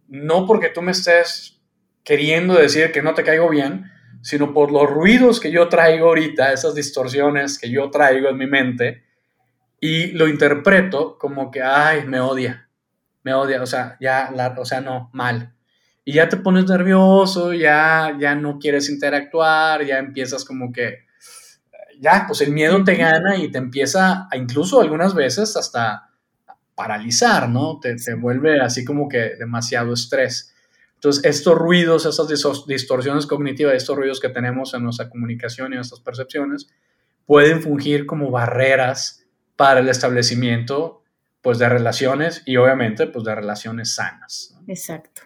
no 0.09 0.45
porque 0.45 0.67
tú 0.67 0.81
me 0.81 0.91
estés 0.91 1.61
queriendo 2.03 2.55
decir 2.55 2.91
que 2.91 3.01
no 3.01 3.13
te 3.13 3.23
caigo 3.23 3.49
bien, 3.49 3.85
sino 4.21 4.53
por 4.53 4.71
los 4.71 4.89
ruidos 4.89 5.39
que 5.39 5.51
yo 5.51 5.67
traigo 5.69 6.07
ahorita, 6.07 6.53
esas 6.53 6.75
distorsiones 6.75 7.57
que 7.59 7.69
yo 7.69 7.89
traigo 7.89 8.29
en 8.29 8.37
mi 8.37 8.47
mente, 8.47 9.03
y 9.79 10.11
lo 10.11 10.27
interpreto 10.27 11.17
como 11.17 11.49
que, 11.49 11.61
ay, 11.61 12.05
me 12.05 12.19
odia, 12.19 12.69
me 13.23 13.33
odia, 13.33 13.61
o 13.61 13.65
sea, 13.65 13.97
ya, 13.99 14.31
la, 14.31 14.55
o 14.57 14.65
sea, 14.65 14.79
no, 14.79 15.09
mal. 15.13 15.53
Y 16.05 16.13
ya 16.13 16.29
te 16.29 16.37
pones 16.37 16.65
nervioso, 16.65 17.53
ya, 17.53 18.15
ya 18.19 18.35
no 18.35 18.59
quieres 18.59 18.89
interactuar, 18.89 19.83
ya 19.85 19.97
empiezas 19.97 20.45
como 20.45 20.71
que, 20.71 21.05
ya, 21.99 22.25
pues 22.27 22.41
el 22.41 22.51
miedo 22.51 22.83
te 22.83 22.95
gana 22.95 23.37
y 23.37 23.51
te 23.51 23.57
empieza, 23.57 24.27
a, 24.31 24.37
incluso 24.37 24.81
algunas 24.81 25.15
veces 25.15 25.55
hasta 25.55 26.09
paralizar, 26.75 27.49
¿no? 27.49 27.79
Te, 27.79 27.95
te 27.95 28.13
vuelve 28.15 28.59
así 28.59 28.83
como 28.85 29.07
que 29.07 29.35
demasiado 29.37 29.93
estrés. 29.93 30.50
Entonces, 31.01 31.25
estos 31.25 31.57
ruidos, 31.57 32.05
esas 32.05 32.27
distorsiones 32.67 33.25
cognitivas, 33.25 33.73
estos 33.73 33.97
ruidos 33.97 34.19
que 34.19 34.29
tenemos 34.29 34.75
en 34.75 34.83
nuestra 34.83 35.09
comunicación 35.09 35.71
y 35.71 35.73
en 35.73 35.77
nuestras 35.77 35.99
percepciones, 35.99 36.69
pueden 37.25 37.63
fungir 37.63 38.05
como 38.05 38.29
barreras 38.29 39.25
para 39.55 39.79
el 39.79 39.89
establecimiento 39.89 41.01
pues 41.41 41.57
de 41.57 41.67
relaciones 41.67 42.43
y 42.45 42.57
obviamente 42.57 43.07
pues 43.07 43.25
de 43.25 43.33
relaciones 43.33 43.95
sanas. 43.95 44.55
Exacto. 44.67 45.23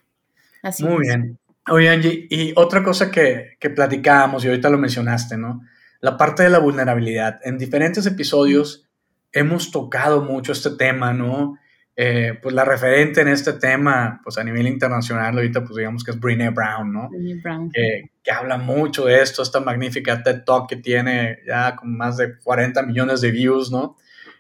Así 0.64 0.86
Muy 0.86 1.08
bien. 1.08 1.38
Oye, 1.70 1.90
Angie, 1.90 2.26
y 2.30 2.54
otra 2.56 2.82
cosa 2.82 3.12
que, 3.12 3.58
que 3.60 3.70
platicábamos 3.70 4.46
y 4.46 4.48
ahorita 4.48 4.70
lo 4.70 4.78
mencionaste, 4.78 5.36
¿no? 5.36 5.62
La 6.00 6.16
parte 6.16 6.44
de 6.44 6.52
la 6.52 6.60
vulnerabilidad. 6.60 7.42
En 7.44 7.58
diferentes 7.58 8.06
episodios 8.06 8.88
hemos 9.34 9.72
tocado 9.72 10.22
mucho 10.22 10.54
este 10.54 10.70
tema, 10.70 11.12
¿no? 11.12 11.58
Eh, 11.98 12.38
pues 12.42 12.54
la 12.54 12.66
referente 12.66 13.22
en 13.22 13.30
este 13.30 13.54
tema, 13.54 14.20
pues 14.22 14.38
a 14.38 14.44
nivel 14.44 14.68
internacional, 14.68 15.34
ahorita 15.36 15.64
pues 15.64 15.78
digamos 15.78 16.04
que 16.04 16.12
es 16.12 16.20
Brene 16.20 16.50
Brown, 16.50 16.92
¿no? 16.92 17.10
Brene 17.10 17.36
Brown. 17.42 17.72
Que, 17.72 18.12
que, 18.22 18.32
habla 18.32 18.58
mucho 18.58 19.06
de 19.06 19.22
esto, 19.22 19.42
esta 19.42 19.62
magnífica 19.62 20.22
TED 20.22 20.44
Talk 20.44 20.68
que 20.68 20.76
tiene 20.76 21.38
ya 21.48 21.78
con 21.78 21.96
más 21.96 22.18
de 22.18 22.38
40 22.38 22.84
millones 22.84 23.22
de 23.22 23.32
views, 23.32 23.72
¿no? 23.72 23.96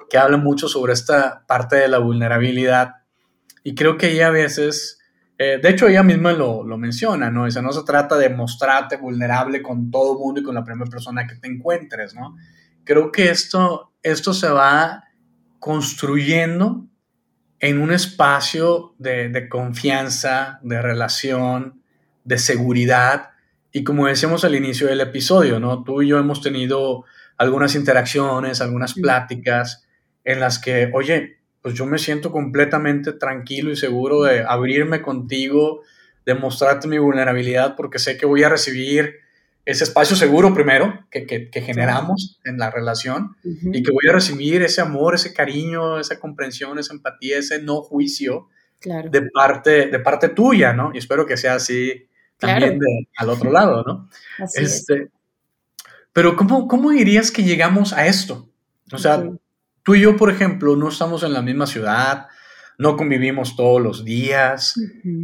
Que 0.09 0.17
habla 0.17 0.35
mucho 0.35 0.67
sobre 0.67 0.91
esta 0.91 1.45
parte 1.47 1.77
de 1.77 1.87
la 1.87 1.99
vulnerabilidad. 1.99 2.95
Y 3.63 3.73
creo 3.73 3.97
que 3.97 4.11
ella 4.11 4.27
a 4.27 4.31
veces, 4.31 4.99
eh, 5.37 5.57
de 5.63 5.69
hecho 5.69 5.87
ella 5.87 6.03
misma 6.03 6.33
lo, 6.33 6.65
lo 6.65 6.77
menciona, 6.77 7.31
¿no? 7.31 7.45
Dice, 7.45 7.61
no 7.61 7.71
se 7.71 7.85
trata 7.85 8.17
de 8.17 8.27
mostrarte 8.27 8.97
vulnerable 8.97 9.61
con 9.61 9.89
todo 9.91 10.11
el 10.11 10.19
mundo 10.19 10.41
y 10.41 10.43
con 10.43 10.55
la 10.55 10.65
primera 10.65 10.91
persona 10.91 11.25
que 11.25 11.35
te 11.35 11.47
encuentres, 11.47 12.15
¿no? 12.15 12.35
Creo 12.83 13.13
que 13.13 13.29
esto, 13.29 13.93
esto 14.03 14.33
se 14.33 14.49
va 14.49 15.05
construyendo 15.59 16.89
en 17.59 17.81
un 17.81 17.91
espacio 17.91 18.93
de, 18.97 19.47
confianza, 19.49 20.59
de 20.61 20.81
relación, 20.81 21.81
de 22.23 22.37
seguridad. 22.37 23.31
Y 23.71 23.83
como 23.83 24.07
decíamos 24.07 24.43
al 24.43 24.55
inicio 24.55 24.87
del 24.87 25.01
episodio, 25.01 25.59
¿no? 25.59 25.83
Tú 25.83 26.01
y 26.01 26.07
yo 26.07 26.17
hemos 26.17 26.41
tenido 26.41 27.05
algunas 27.37 27.75
interacciones, 27.75 28.61
algunas 28.61 28.93
pláticas 28.93 29.87
en 30.23 30.39
las 30.39 30.59
que, 30.59 30.91
oye, 30.93 31.37
pues 31.61 31.75
yo 31.75 31.85
me 31.85 31.97
siento 31.97 32.31
completamente 32.31 33.13
tranquilo 33.13 33.71
y 33.71 33.75
seguro 33.75 34.23
de 34.23 34.43
abrirme 34.43 35.01
contigo, 35.01 35.81
de 36.25 36.35
mostrarte 36.35 36.87
mi 36.87 36.97
vulnerabilidad 36.97 37.75
porque 37.75 37.99
sé 37.99 38.17
que 38.17 38.25
voy 38.25 38.43
a 38.43 38.49
recibir 38.49 39.24
ese 39.65 39.83
espacio 39.83 40.15
seguro 40.15 40.53
primero 40.53 41.05
que, 41.09 41.25
que, 41.25 41.61
generamos 41.61 42.39
en 42.43 42.57
la 42.59 42.69
relación 42.69 43.35
y 43.43 43.81
que 43.81 43.91
voy 43.91 44.07
a 44.07 44.13
recibir 44.13 44.61
ese 44.61 44.81
amor, 44.81 45.15
ese 45.15 45.33
cariño, 45.33 45.99
esa 45.99 46.19
comprensión, 46.19 46.77
esa 46.77 46.93
empatía, 46.93 47.39
ese 47.39 47.61
no 47.61 47.81
juicio 47.81 48.47
de, 48.83 49.29
parte, 49.33 49.87
de 49.87 49.99
parte 49.99 50.29
tuya, 50.29 50.73
¿no? 50.73 50.91
Y 50.93 50.99
espero 50.99 51.25
que 51.25 51.35
sea 51.35 51.55
así 51.55 52.07
también 52.37 52.79
al 53.17 53.29
otro 53.29 53.51
lado, 53.51 53.83
¿no? 53.83 54.09
este, 54.53 55.09
Pero 56.13 56.35
¿cómo, 56.35 56.67
¿cómo 56.67 56.91
dirías 56.91 57.31
que 57.31 57.43
llegamos 57.43 57.91
a 57.91 58.05
esto? 58.05 58.47
O 58.91 58.99
sea, 58.99 59.23
tú 59.81 59.95
y 59.95 60.01
yo, 60.01 60.15
por 60.15 60.29
ejemplo, 60.29 60.75
no 60.75 60.89
estamos 60.89 61.23
en 61.23 61.33
la 61.33 61.41
misma 61.41 61.65
ciudad, 61.65 62.27
no 62.77 62.97
convivimos 62.97 63.55
todos 63.55 63.81
los 63.81 64.05
días, 64.05 64.75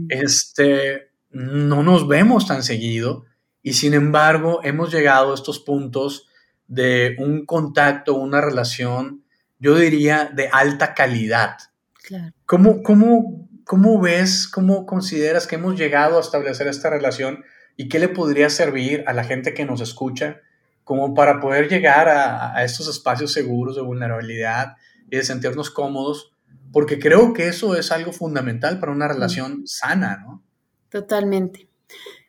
este, 0.09 1.11
no 1.29 1.83
nos 1.83 2.07
vemos 2.07 2.47
tan 2.47 2.63
seguido 2.63 3.25
y 3.63 3.73
sin 3.73 3.93
embargo 3.93 4.61
hemos 4.63 4.91
llegado 4.91 5.31
a 5.31 5.35
estos 5.35 5.59
puntos 5.59 6.27
de 6.67 7.15
un 7.19 7.45
contacto, 7.45 8.15
una 8.15 8.41
relación, 8.41 9.23
yo 9.59 9.75
diría, 9.75 10.31
de 10.33 10.47
alta 10.47 10.93
calidad. 10.93 11.57
Claro. 12.03 12.33
¿Cómo, 12.45 12.81
cómo, 12.81 13.49
cómo 13.65 13.99
ves, 13.99 14.47
cómo 14.47 14.85
consideras 14.85 15.47
que 15.47 15.55
hemos 15.55 15.77
llegado 15.77 16.17
a 16.17 16.21
establecer 16.21 16.67
esta 16.67 16.89
relación 16.89 17.43
y 17.77 17.89
qué 17.89 17.99
le 17.99 18.09
podría 18.09 18.49
servir 18.49 19.03
a 19.07 19.13
la 19.13 19.23
gente 19.23 19.53
que 19.53 19.65
nos 19.65 19.81
escucha 19.81 20.41
como 20.83 21.13
para 21.13 21.39
poder 21.39 21.69
llegar 21.69 22.09
a, 22.09 22.63
estos 22.63 22.87
espacios 22.87 23.31
seguros 23.31 23.75
de 23.75 23.81
vulnerabilidad 23.81 24.77
y 25.09 25.17
de 25.17 25.23
sentirnos 25.23 25.69
cómodos? 25.69 26.33
Porque 26.71 26.99
creo 26.99 27.33
que 27.33 27.47
eso 27.47 27.75
es 27.75 27.91
algo 27.91 28.13
fundamental 28.13 28.79
para 28.79 28.91
una 28.91 29.07
relación 29.07 29.63
sana, 29.65 30.17
¿no? 30.17 30.43
Totalmente. 30.89 31.67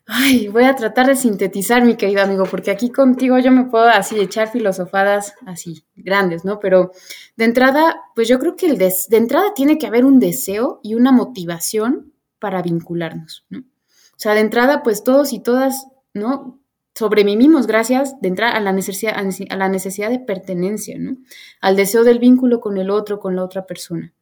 Ay, 0.07 0.49
voy 0.49 0.65
a 0.65 0.75
tratar 0.75 1.07
de 1.07 1.15
sintetizar, 1.15 1.85
mi 1.85 1.97
querido 1.97 2.23
amigo, 2.23 2.45
porque 2.51 2.73
aquí 2.73 2.91
contigo 2.91 3.39
yo 3.39 3.53
me 3.53 3.67
puedo 3.67 3.85
así 3.85 4.19
echar 4.19 4.51
filosofadas 4.51 5.35
así, 5.47 5.85
grandes, 5.95 6.45
¿no? 6.45 6.59
Pero 6.59 6.91
de 7.37 7.45
entrada, 7.45 8.01
pues 8.15 8.29
yo 8.29 8.39
creo 8.41 8.57
que 8.57 8.67
el 8.67 8.79
de, 8.79 8.93
entrada 9.11 9.55
tiene 9.55 9.79
que 9.79 9.87
haber 9.87 10.05
un 10.05 10.19
deseo 10.19 10.81
y 10.83 10.97
una 10.97 11.13
motivación 11.13 12.13
para 12.41 12.63
vincularnos, 12.63 13.47
¿no? 13.49 13.61
O 13.61 14.19
sea, 14.23 14.35
de 14.35 14.41
entrada, 14.41 14.83
pues 14.83 15.05
todos 15.05 15.33
y 15.33 15.41
todas, 15.41 15.87
¿no? 16.15 16.61
Sobrevivimos 16.95 17.67
gracias 17.67 18.21
de 18.21 18.29
entrada 18.29 18.57
a 18.57 18.61
la 18.61 18.73
necesidad, 18.73 19.15
a 19.17 19.57
la 19.57 19.69
necesidad 19.69 20.11
de 20.11 20.19
pertenencia, 20.19 20.99
¿no? 20.99 21.17
Al 21.61 21.77
deseo 21.77 22.03
del 22.03 22.19
vínculo 22.19 22.61
con 22.61 22.77
el 22.77 22.91
otro, 22.91 23.21
con 23.21 23.37
la 23.37 23.45
otra 23.45 23.67
persona. 23.67 24.13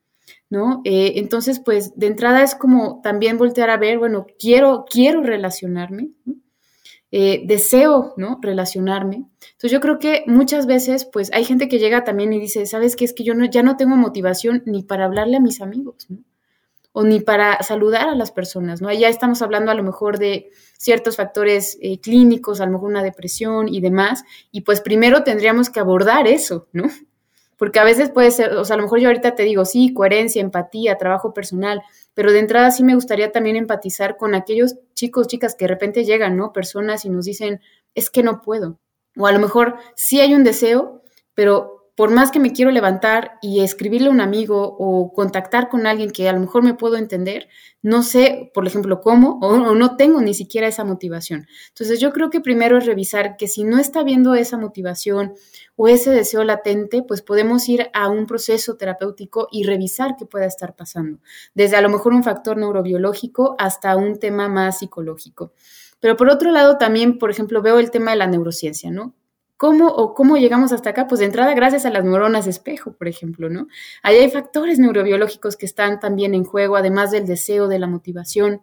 ¿No? 0.48 0.82
Eh, 0.84 1.14
entonces, 1.16 1.60
pues 1.60 1.96
de 1.96 2.06
entrada 2.06 2.42
es 2.42 2.54
como 2.54 3.00
también 3.02 3.38
voltear 3.38 3.70
a 3.70 3.76
ver, 3.76 3.98
bueno, 3.98 4.26
quiero, 4.38 4.84
quiero 4.88 5.22
relacionarme, 5.22 6.10
eh, 7.12 7.42
deseo, 7.44 8.14
¿no? 8.16 8.38
Relacionarme. 8.40 9.24
Entonces 9.40 9.72
yo 9.72 9.80
creo 9.80 9.98
que 9.98 10.22
muchas 10.26 10.66
veces, 10.66 11.04
pues 11.04 11.32
hay 11.32 11.44
gente 11.44 11.68
que 11.68 11.80
llega 11.80 12.04
también 12.04 12.32
y 12.32 12.38
dice, 12.38 12.66
¿sabes 12.66 12.94
qué? 12.94 13.04
Es 13.04 13.12
que 13.12 13.24
yo 13.24 13.34
no, 13.34 13.46
ya 13.46 13.64
no 13.64 13.76
tengo 13.76 13.96
motivación 13.96 14.62
ni 14.64 14.84
para 14.84 15.06
hablarle 15.06 15.36
a 15.36 15.40
mis 15.40 15.60
amigos. 15.60 16.06
O 16.92 17.04
ni 17.04 17.20
para 17.20 17.62
saludar 17.62 18.08
a 18.08 18.14
las 18.14 18.32
personas, 18.32 18.80
¿no? 18.80 18.92
Ya 18.92 19.08
estamos 19.08 19.42
hablando 19.42 19.70
a 19.70 19.74
lo 19.74 19.82
mejor 19.82 20.18
de 20.18 20.50
ciertos 20.76 21.16
factores 21.16 21.78
eh, 21.82 22.00
clínicos, 22.00 22.60
a 22.60 22.66
lo 22.66 22.72
mejor 22.72 22.90
una 22.90 23.02
depresión 23.02 23.68
y 23.68 23.80
demás, 23.80 24.24
y 24.50 24.62
pues 24.62 24.80
primero 24.80 25.22
tendríamos 25.22 25.70
que 25.70 25.80
abordar 25.80 26.26
eso, 26.26 26.68
¿no? 26.72 26.84
Porque 27.60 27.78
a 27.78 27.84
veces 27.84 28.08
puede 28.08 28.30
ser, 28.30 28.54
o 28.54 28.64
sea, 28.64 28.72
a 28.72 28.76
lo 28.78 28.84
mejor 28.84 29.00
yo 29.00 29.08
ahorita 29.08 29.34
te 29.34 29.42
digo, 29.42 29.66
sí, 29.66 29.92
coherencia, 29.92 30.40
empatía, 30.40 30.96
trabajo 30.96 31.34
personal, 31.34 31.82
pero 32.14 32.32
de 32.32 32.38
entrada 32.38 32.70
sí 32.70 32.82
me 32.82 32.94
gustaría 32.94 33.32
también 33.32 33.54
empatizar 33.54 34.16
con 34.16 34.34
aquellos 34.34 34.76
chicos, 34.94 35.26
chicas 35.26 35.56
que 35.56 35.66
de 35.66 35.68
repente 35.68 36.06
llegan, 36.06 36.38
¿no? 36.38 36.54
Personas 36.54 37.04
y 37.04 37.10
nos 37.10 37.26
dicen, 37.26 37.60
es 37.94 38.08
que 38.08 38.22
no 38.22 38.40
puedo. 38.40 38.80
O 39.14 39.26
a 39.26 39.32
lo 39.32 39.40
mejor 39.40 39.76
sí 39.94 40.22
hay 40.22 40.32
un 40.32 40.42
deseo, 40.42 41.02
pero 41.34 41.79
por 42.00 42.10
más 42.10 42.30
que 42.30 42.40
me 42.40 42.54
quiero 42.54 42.70
levantar 42.70 43.32
y 43.42 43.60
escribirle 43.60 44.08
a 44.08 44.10
un 44.10 44.22
amigo 44.22 44.74
o 44.78 45.12
contactar 45.12 45.68
con 45.68 45.86
alguien 45.86 46.12
que 46.12 46.30
a 46.30 46.32
lo 46.32 46.40
mejor 46.40 46.62
me 46.62 46.72
puedo 46.72 46.96
entender, 46.96 47.50
no 47.82 48.02
sé, 48.02 48.50
por 48.54 48.66
ejemplo, 48.66 49.02
cómo 49.02 49.38
o, 49.42 49.74
no 49.74 49.96
tengo 49.98 50.22
ni 50.22 50.32
siquiera 50.32 50.66
esa 50.66 50.82
motivación. 50.82 51.46
Entonces 51.68 52.00
yo 52.00 52.14
creo 52.14 52.30
que 52.30 52.40
primero 52.40 52.78
es 52.78 52.86
revisar 52.86 53.36
que 53.36 53.48
si 53.48 53.64
no 53.64 53.78
está 53.78 54.02
viendo 54.02 54.34
esa 54.34 54.56
motivación 54.56 55.34
o 55.76 55.88
ese 55.88 56.10
deseo 56.10 56.42
latente, 56.42 57.02
pues 57.02 57.20
podemos 57.20 57.68
ir 57.68 57.90
a 57.92 58.08
un 58.08 58.24
proceso 58.24 58.78
terapéutico 58.78 59.48
y 59.52 59.64
revisar 59.64 60.16
qué 60.18 60.24
pueda 60.24 60.46
estar 60.46 60.76
pasando, 60.76 61.18
desde 61.52 61.76
a 61.76 61.82
lo 61.82 61.90
mejor 61.90 62.14
un 62.14 62.24
factor 62.24 62.56
neurobiológico 62.56 63.56
hasta 63.58 63.94
un 63.96 64.18
tema 64.18 64.48
más 64.48 64.78
psicológico. 64.78 65.52
Pero 66.00 66.16
por 66.16 66.30
otro 66.30 66.50
lado, 66.50 66.78
también, 66.78 67.18
por 67.18 67.30
ejemplo, 67.30 67.60
veo 67.60 67.78
el 67.78 67.90
tema 67.90 68.12
de 68.12 68.16
la 68.16 68.26
neurociencia, 68.26 68.90
¿no? 68.90 69.14
¿Cómo 69.60 69.88
o 69.88 70.14
cómo 70.14 70.38
llegamos 70.38 70.72
hasta 70.72 70.88
acá? 70.88 71.06
Pues 71.06 71.18
de 71.18 71.26
entrada 71.26 71.52
gracias 71.52 71.84
a 71.84 71.90
las 71.90 72.02
neuronas 72.02 72.46
de 72.46 72.50
espejo, 72.50 72.94
por 72.94 73.08
ejemplo, 73.08 73.50
¿no? 73.50 73.66
Ahí 74.02 74.16
hay 74.16 74.30
factores 74.30 74.78
neurobiológicos 74.78 75.58
que 75.58 75.66
están 75.66 76.00
también 76.00 76.32
en 76.32 76.44
juego, 76.44 76.76
además 76.76 77.10
del 77.10 77.26
deseo, 77.26 77.68
de 77.68 77.78
la 77.78 77.86
motivación. 77.86 78.62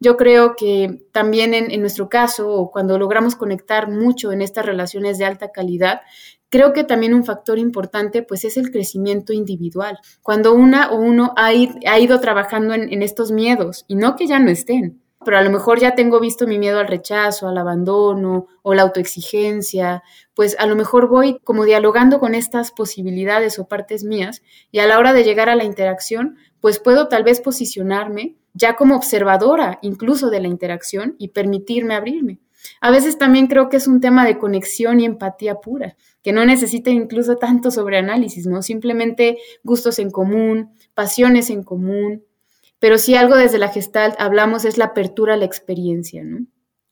Yo 0.00 0.16
creo 0.16 0.56
que 0.56 1.04
también 1.12 1.52
en, 1.52 1.78
nuestro 1.82 2.08
caso, 2.08 2.70
cuando 2.72 2.98
logramos 2.98 3.36
conectar 3.36 3.90
mucho 3.90 4.32
en 4.32 4.40
estas 4.40 4.64
relaciones 4.64 5.18
de 5.18 5.26
alta 5.26 5.52
calidad, 5.52 6.00
creo 6.48 6.72
que 6.72 6.82
también 6.82 7.12
un 7.12 7.26
factor 7.26 7.58
importante 7.58 8.22
pues 8.22 8.46
es 8.46 8.56
el 8.56 8.70
crecimiento 8.70 9.34
individual. 9.34 9.98
Cuando 10.22 10.54
una 10.54 10.92
o 10.92 10.96
uno 10.98 11.34
ha, 11.36 11.52
ido 11.52 12.20
trabajando 12.20 12.72
en 12.72 13.02
estos 13.02 13.32
miedos 13.32 13.84
y 13.86 13.96
no 13.96 14.16
que 14.16 14.26
ya 14.26 14.38
no 14.38 14.50
estén, 14.50 15.02
pero 15.24 15.38
a 15.38 15.42
lo 15.42 15.50
mejor 15.50 15.80
ya 15.80 15.94
tengo 15.94 16.20
visto 16.20 16.46
mi 16.46 16.58
miedo 16.58 16.78
al 16.78 16.86
rechazo, 16.86 17.48
al 17.48 17.58
abandono 17.58 18.46
o 18.62 18.74
la 18.74 18.82
autoexigencia, 18.82 20.02
pues 20.34 20.56
a 20.58 20.66
lo 20.66 20.76
mejor 20.76 21.08
voy 21.08 21.38
como 21.44 21.64
dialogando 21.64 22.20
con 22.20 22.34
estas 22.34 22.70
posibilidades 22.70 23.58
o 23.58 23.66
partes 23.66 24.04
mías 24.04 24.42
y 24.70 24.78
a 24.78 24.86
la 24.86 24.98
hora 24.98 25.12
de 25.12 25.24
llegar 25.24 25.48
a 25.48 25.56
la 25.56 25.64
interacción, 25.64 26.36
pues 26.60 26.78
puedo 26.78 27.08
tal 27.08 27.24
vez 27.24 27.40
posicionarme 27.40 28.36
ya 28.54 28.76
como 28.76 28.96
observadora 28.96 29.78
incluso 29.82 30.30
de 30.30 30.40
la 30.40 30.48
interacción 30.48 31.16
y 31.18 31.28
permitirme 31.28 31.94
abrirme. 31.94 32.40
A 32.80 32.90
veces 32.90 33.18
también 33.18 33.46
creo 33.46 33.68
que 33.68 33.76
es 33.76 33.86
un 33.86 34.00
tema 34.00 34.24
de 34.24 34.38
conexión 34.38 35.00
y 35.00 35.04
empatía 35.04 35.56
pura, 35.56 35.96
que 36.22 36.32
no 36.32 36.44
necesita 36.44 36.90
incluso 36.90 37.36
tanto 37.36 37.70
sobreanálisis, 37.70 38.46
¿no? 38.46 38.62
Simplemente 38.62 39.38
gustos 39.62 39.98
en 39.98 40.10
común, 40.10 40.72
pasiones 40.94 41.50
en 41.50 41.62
común, 41.62 42.24
pero 42.78 42.98
si 42.98 43.14
algo 43.16 43.36
desde 43.36 43.58
la 43.58 43.68
Gestalt 43.68 44.14
hablamos 44.18 44.64
es 44.64 44.78
la 44.78 44.86
apertura 44.86 45.34
a 45.34 45.36
la 45.36 45.44
experiencia, 45.44 46.22
¿no? 46.24 46.46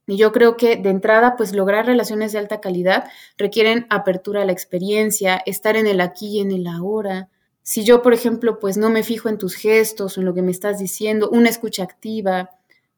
Y 0.09 0.17
yo 0.17 0.31
creo 0.33 0.57
que 0.57 0.77
de 0.77 0.91
entrada, 0.91 1.37
pues 1.37 1.53
lograr 1.53 1.87
relaciones 1.87 2.33
de 2.33 2.39
alta 2.39 2.61
calidad 2.61 3.09
requieren 3.37 3.87
apertura 3.91 4.43
a 4.43 4.45
la 4.45 4.53
experiencia, 4.53 5.43
estar 5.47 5.77
en 5.77 5.89
el 5.89 6.01
aquí 6.01 6.39
y 6.39 6.41
en 6.41 6.53
el 6.53 6.67
ahora. 6.69 7.29
Si 7.63 7.85
yo, 7.85 8.03
por 8.03 8.15
ejemplo, 8.15 8.61
pues 8.61 8.77
no 8.77 8.89
me 8.89 9.03
fijo 9.03 9.29
en 9.29 9.39
tus 9.39 9.57
gestos 9.57 10.17
o 10.17 10.21
en 10.21 10.27
lo 10.27 10.35
que 10.35 10.43
me 10.43 10.53
estás 10.53 10.79
diciendo, 10.79 11.29
una 11.31 11.49
escucha 11.49 11.83
activa, 11.83 12.51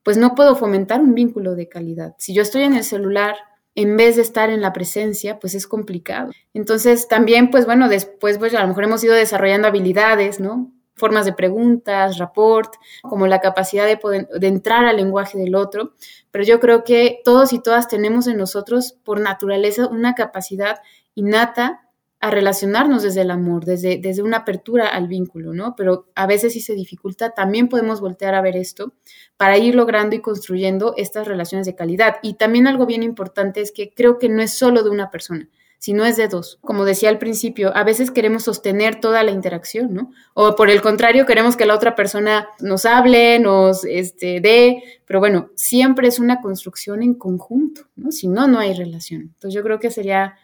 pues 0.02 0.18
no 0.18 0.34
puedo 0.34 0.54
fomentar 0.54 1.00
un 1.00 1.14
vínculo 1.14 1.54
de 1.54 1.68
calidad. 1.68 2.14
Si 2.18 2.34
yo 2.34 2.42
estoy 2.42 2.62
en 2.62 2.74
el 2.74 2.84
celular 2.84 3.36
en 3.74 3.96
vez 3.96 4.16
de 4.16 4.22
estar 4.22 4.50
en 4.50 4.60
la 4.60 4.72
presencia, 4.74 5.38
pues 5.38 5.54
es 5.54 5.66
complicado. 5.66 6.32
Entonces, 6.52 7.08
también, 7.08 7.50
pues 7.50 7.64
bueno, 7.64 7.88
después, 7.88 8.36
pues 8.36 8.54
a 8.54 8.60
lo 8.60 8.68
mejor 8.68 8.84
hemos 8.84 9.02
ido 9.02 9.14
desarrollando 9.14 9.68
habilidades, 9.68 10.40
¿no? 10.40 10.72
Formas 10.98 11.24
de 11.24 11.32
preguntas, 11.32 12.18
rapport, 12.18 12.74
como 13.02 13.26
la 13.26 13.40
capacidad 13.40 13.86
de, 13.86 13.96
poder, 13.96 14.28
de 14.28 14.46
entrar 14.46 14.84
al 14.84 14.96
lenguaje 14.96 15.38
del 15.38 15.54
otro, 15.54 15.94
pero 16.30 16.44
yo 16.44 16.60
creo 16.60 16.84
que 16.84 17.20
todos 17.24 17.52
y 17.52 17.60
todas 17.60 17.88
tenemos 17.88 18.26
en 18.26 18.36
nosotros 18.36 18.98
por 19.04 19.20
naturaleza 19.20 19.86
una 19.86 20.14
capacidad 20.14 20.80
innata 21.14 21.88
a 22.20 22.30
relacionarnos 22.30 23.04
desde 23.04 23.20
el 23.20 23.30
amor, 23.30 23.64
desde, 23.64 23.98
desde 23.98 24.22
una 24.22 24.38
apertura 24.38 24.88
al 24.88 25.06
vínculo, 25.06 25.54
¿no? 25.54 25.76
Pero 25.76 26.08
a 26.16 26.26
veces 26.26 26.52
si 26.52 26.60
se 26.60 26.74
dificulta, 26.74 27.30
también 27.30 27.68
podemos 27.68 28.00
voltear 28.00 28.34
a 28.34 28.42
ver 28.42 28.56
esto 28.56 28.94
para 29.36 29.56
ir 29.56 29.76
logrando 29.76 30.16
y 30.16 30.20
construyendo 30.20 30.94
estas 30.96 31.28
relaciones 31.28 31.66
de 31.66 31.76
calidad. 31.76 32.16
Y 32.22 32.34
también 32.34 32.66
algo 32.66 32.86
bien 32.86 33.04
importante 33.04 33.60
es 33.60 33.70
que 33.70 33.92
creo 33.94 34.18
que 34.18 34.28
no 34.28 34.42
es 34.42 34.52
solo 34.52 34.82
de 34.82 34.90
una 34.90 35.10
persona, 35.10 35.48
sino 35.78 36.04
es 36.04 36.16
de 36.16 36.28
dos. 36.28 36.58
Como 36.60 36.84
decía 36.84 37.08
al 37.08 37.18
principio, 37.18 37.74
a 37.76 37.84
veces 37.84 38.10
queremos 38.10 38.44
sostener 38.44 39.00
toda 39.00 39.22
la 39.22 39.30
interacción, 39.30 39.94
¿no? 39.94 40.10
O 40.34 40.56
por 40.56 40.70
el 40.70 40.82
contrario, 40.82 41.24
queremos 41.24 41.56
que 41.56 41.66
la 41.66 41.74
otra 41.74 41.94
persona 41.94 42.48
nos 42.60 42.84
hable, 42.84 43.38
nos 43.38 43.84
este, 43.84 44.40
dé, 44.40 44.82
pero 45.06 45.20
bueno, 45.20 45.50
siempre 45.54 46.08
es 46.08 46.18
una 46.18 46.40
construcción 46.40 47.02
en 47.02 47.14
conjunto, 47.14 47.82
¿no? 47.94 48.10
Si 48.10 48.28
no, 48.28 48.48
no 48.48 48.58
hay 48.58 48.74
relación. 48.74 49.22
Entonces 49.22 49.54
yo 49.54 49.62
creo 49.62 49.78
que 49.78 49.90
sería 49.90 50.34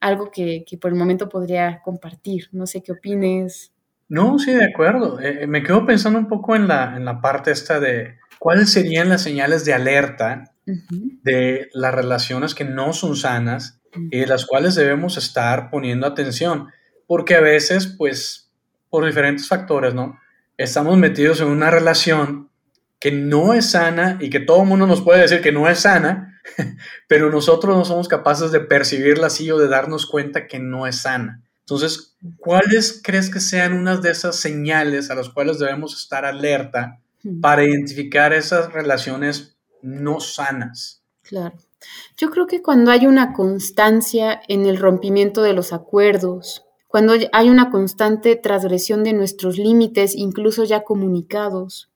algo 0.00 0.30
que, 0.30 0.64
por 0.80 0.90
el 0.90 0.96
momento 0.98 1.28
podría 1.28 1.82
compartir. 1.84 2.48
No 2.52 2.66
sé 2.66 2.82
qué 2.82 2.92
opines. 2.92 3.72
No, 4.08 4.38
sí, 4.38 4.52
de 4.52 4.64
acuerdo. 4.64 5.20
Eh, 5.20 5.40
eh, 5.42 5.46
me 5.46 5.62
quedo 5.62 5.84
pensando 5.84 6.18
un 6.18 6.28
poco 6.28 6.56
en 6.56 6.66
la, 6.66 6.96
en 6.96 7.04
la 7.04 7.20
parte 7.20 7.50
esta 7.50 7.78
de 7.78 8.16
cuáles 8.38 8.70
serían 8.70 9.10
las 9.10 9.22
señales 9.22 9.64
de 9.64 9.74
alerta 9.74 10.52
de 10.64 11.68
las 11.72 11.94
relaciones 11.94 12.54
que 12.54 12.64
no 12.64 12.92
son 12.92 13.16
sanas 13.16 13.80
y 13.94 14.18
de 14.18 14.26
las 14.26 14.46
cuales 14.46 14.74
debemos 14.74 15.16
estar 15.16 15.70
poniendo 15.70 16.06
atención. 16.06 16.68
Porque 17.06 17.34
a 17.36 17.40
veces, 17.40 17.86
pues, 17.86 18.50
por 18.90 19.04
diferentes 19.04 19.48
factores, 19.48 19.94
¿no? 19.94 20.18
Estamos 20.56 20.96
metidos 20.96 21.40
en 21.40 21.48
una 21.48 21.70
relación 21.70 22.50
que 22.98 23.12
no 23.12 23.54
es 23.54 23.70
sana 23.70 24.18
y 24.20 24.30
que 24.30 24.40
todo 24.40 24.62
el 24.62 24.68
mundo 24.68 24.86
nos 24.86 25.02
puede 25.02 25.22
decir 25.22 25.40
que 25.40 25.52
no 25.52 25.68
es 25.68 25.80
sana, 25.80 26.40
pero 27.08 27.30
nosotros 27.30 27.76
no 27.76 27.84
somos 27.84 28.08
capaces 28.08 28.50
de 28.50 28.60
percibirla 28.60 29.28
así 29.28 29.50
o 29.50 29.58
de 29.58 29.68
darnos 29.68 30.06
cuenta 30.06 30.46
que 30.46 30.58
no 30.58 30.86
es 30.86 31.02
sana. 31.02 31.42
Entonces, 31.60 32.16
¿cuáles 32.38 33.00
crees 33.04 33.30
que 33.30 33.40
sean 33.40 33.74
unas 33.74 34.00
de 34.02 34.10
esas 34.10 34.36
señales 34.36 35.10
a 35.10 35.14
las 35.14 35.28
cuales 35.28 35.58
debemos 35.58 35.94
estar 35.94 36.24
alerta 36.24 36.98
para 37.42 37.62
identificar 37.62 38.32
esas 38.32 38.72
relaciones 38.72 39.56
no 39.82 40.18
sanas? 40.18 41.02
Claro. 41.22 41.56
Yo 42.16 42.30
creo 42.30 42.46
que 42.46 42.62
cuando 42.62 42.90
hay 42.90 43.06
una 43.06 43.32
constancia 43.32 44.40
en 44.48 44.66
el 44.66 44.78
rompimiento 44.78 45.42
de 45.42 45.52
los 45.52 45.72
acuerdos, 45.72 46.64
cuando 46.86 47.14
hay 47.32 47.50
una 47.50 47.70
constante 47.70 48.34
transgresión 48.36 49.04
de 49.04 49.12
nuestros 49.12 49.58
límites, 49.58 50.14
incluso 50.16 50.64
ya 50.64 50.84
comunicados, 50.84 51.90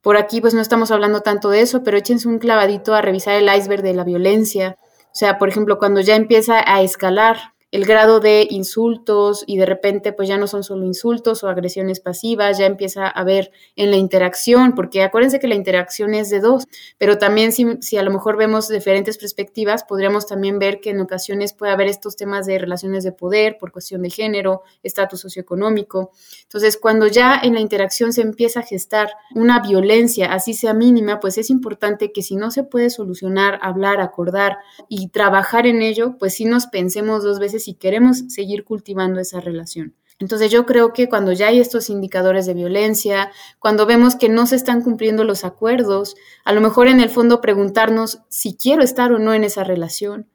por 0.00 0.16
aquí 0.16 0.40
pues 0.40 0.54
no 0.54 0.60
estamos 0.60 0.90
hablando 0.90 1.22
tanto 1.22 1.50
de 1.50 1.60
eso, 1.60 1.82
pero 1.82 1.96
échense 1.96 2.28
un 2.28 2.38
clavadito 2.38 2.94
a 2.94 3.02
revisar 3.02 3.34
el 3.34 3.54
iceberg 3.54 3.82
de 3.82 3.94
la 3.94 4.04
violencia. 4.04 4.76
O 5.06 5.14
sea, 5.14 5.38
por 5.38 5.48
ejemplo, 5.48 5.78
cuando 5.78 6.00
ya 6.00 6.14
empieza 6.14 6.62
a 6.64 6.82
escalar 6.82 7.54
el 7.70 7.84
grado 7.84 8.20
de 8.20 8.46
insultos 8.48 9.44
y 9.46 9.58
de 9.58 9.66
repente 9.66 10.12
pues 10.12 10.28
ya 10.28 10.38
no 10.38 10.46
son 10.46 10.64
solo 10.64 10.86
insultos 10.86 11.44
o 11.44 11.48
agresiones 11.48 12.00
pasivas, 12.00 12.58
ya 12.58 12.64
empieza 12.64 13.06
a 13.06 13.10
haber 13.10 13.50
en 13.76 13.90
la 13.90 13.96
interacción, 13.96 14.74
porque 14.74 15.02
acuérdense 15.02 15.38
que 15.38 15.48
la 15.48 15.54
interacción 15.54 16.14
es 16.14 16.30
de 16.30 16.40
dos, 16.40 16.64
pero 16.96 17.18
también 17.18 17.52
si, 17.52 17.66
si, 17.80 17.98
a 17.98 18.02
lo 18.02 18.10
mejor 18.10 18.38
vemos 18.38 18.68
diferentes 18.68 19.18
perspectivas, 19.18 19.84
podríamos 19.84 20.26
también 20.26 20.58
ver 20.58 20.80
que 20.80 20.90
en 20.90 21.00
ocasiones 21.00 21.52
puede 21.52 21.72
haber 21.72 21.88
estos 21.88 22.16
temas 22.16 22.46
de 22.46 22.58
relaciones 22.58 23.04
de 23.04 23.12
poder 23.12 23.58
por 23.58 23.70
cuestión 23.70 24.02
de 24.02 24.10
género, 24.10 24.62
estatus 24.82 25.20
socioeconómico. 25.20 26.12
Entonces, 26.44 26.78
cuando 26.78 27.06
ya 27.06 27.38
en 27.42 27.54
la 27.54 27.60
interacción 27.60 28.12
se 28.12 28.22
empieza 28.22 28.60
a 28.60 28.62
gestar 28.62 29.10
una 29.34 29.60
violencia, 29.60 30.32
así 30.32 30.54
sea 30.54 30.72
mínima, 30.72 31.20
pues 31.20 31.36
es 31.36 31.50
importante 31.50 32.12
que 32.12 32.22
si 32.22 32.36
no 32.36 32.50
se 32.50 32.64
puede 32.64 32.88
solucionar, 32.88 33.58
hablar, 33.62 34.00
acordar 34.00 34.58
y 34.88 35.08
trabajar 35.08 35.66
en 35.66 35.82
ello, 35.82 36.16
pues 36.18 36.34
sí 36.34 36.46
nos 36.46 36.66
pensemos 36.66 37.22
dos 37.22 37.38
veces 37.38 37.57
si 37.58 37.74
queremos 37.74 38.24
seguir 38.28 38.64
cultivando 38.64 39.20
esa 39.20 39.40
relación. 39.40 39.94
Entonces 40.20 40.50
yo 40.50 40.66
creo 40.66 40.92
que 40.92 41.08
cuando 41.08 41.32
ya 41.32 41.48
hay 41.48 41.60
estos 41.60 41.90
indicadores 41.90 42.44
de 42.46 42.54
violencia, 42.54 43.30
cuando 43.60 43.86
vemos 43.86 44.16
que 44.16 44.28
no 44.28 44.46
se 44.46 44.56
están 44.56 44.82
cumpliendo 44.82 45.22
los 45.22 45.44
acuerdos, 45.44 46.16
a 46.44 46.52
lo 46.52 46.60
mejor 46.60 46.88
en 46.88 47.00
el 47.00 47.08
fondo 47.08 47.40
preguntarnos 47.40 48.20
si 48.28 48.56
quiero 48.56 48.82
estar 48.82 49.12
o 49.12 49.18
no 49.18 49.32
en 49.32 49.44
esa 49.44 49.62
relación, 49.62 50.26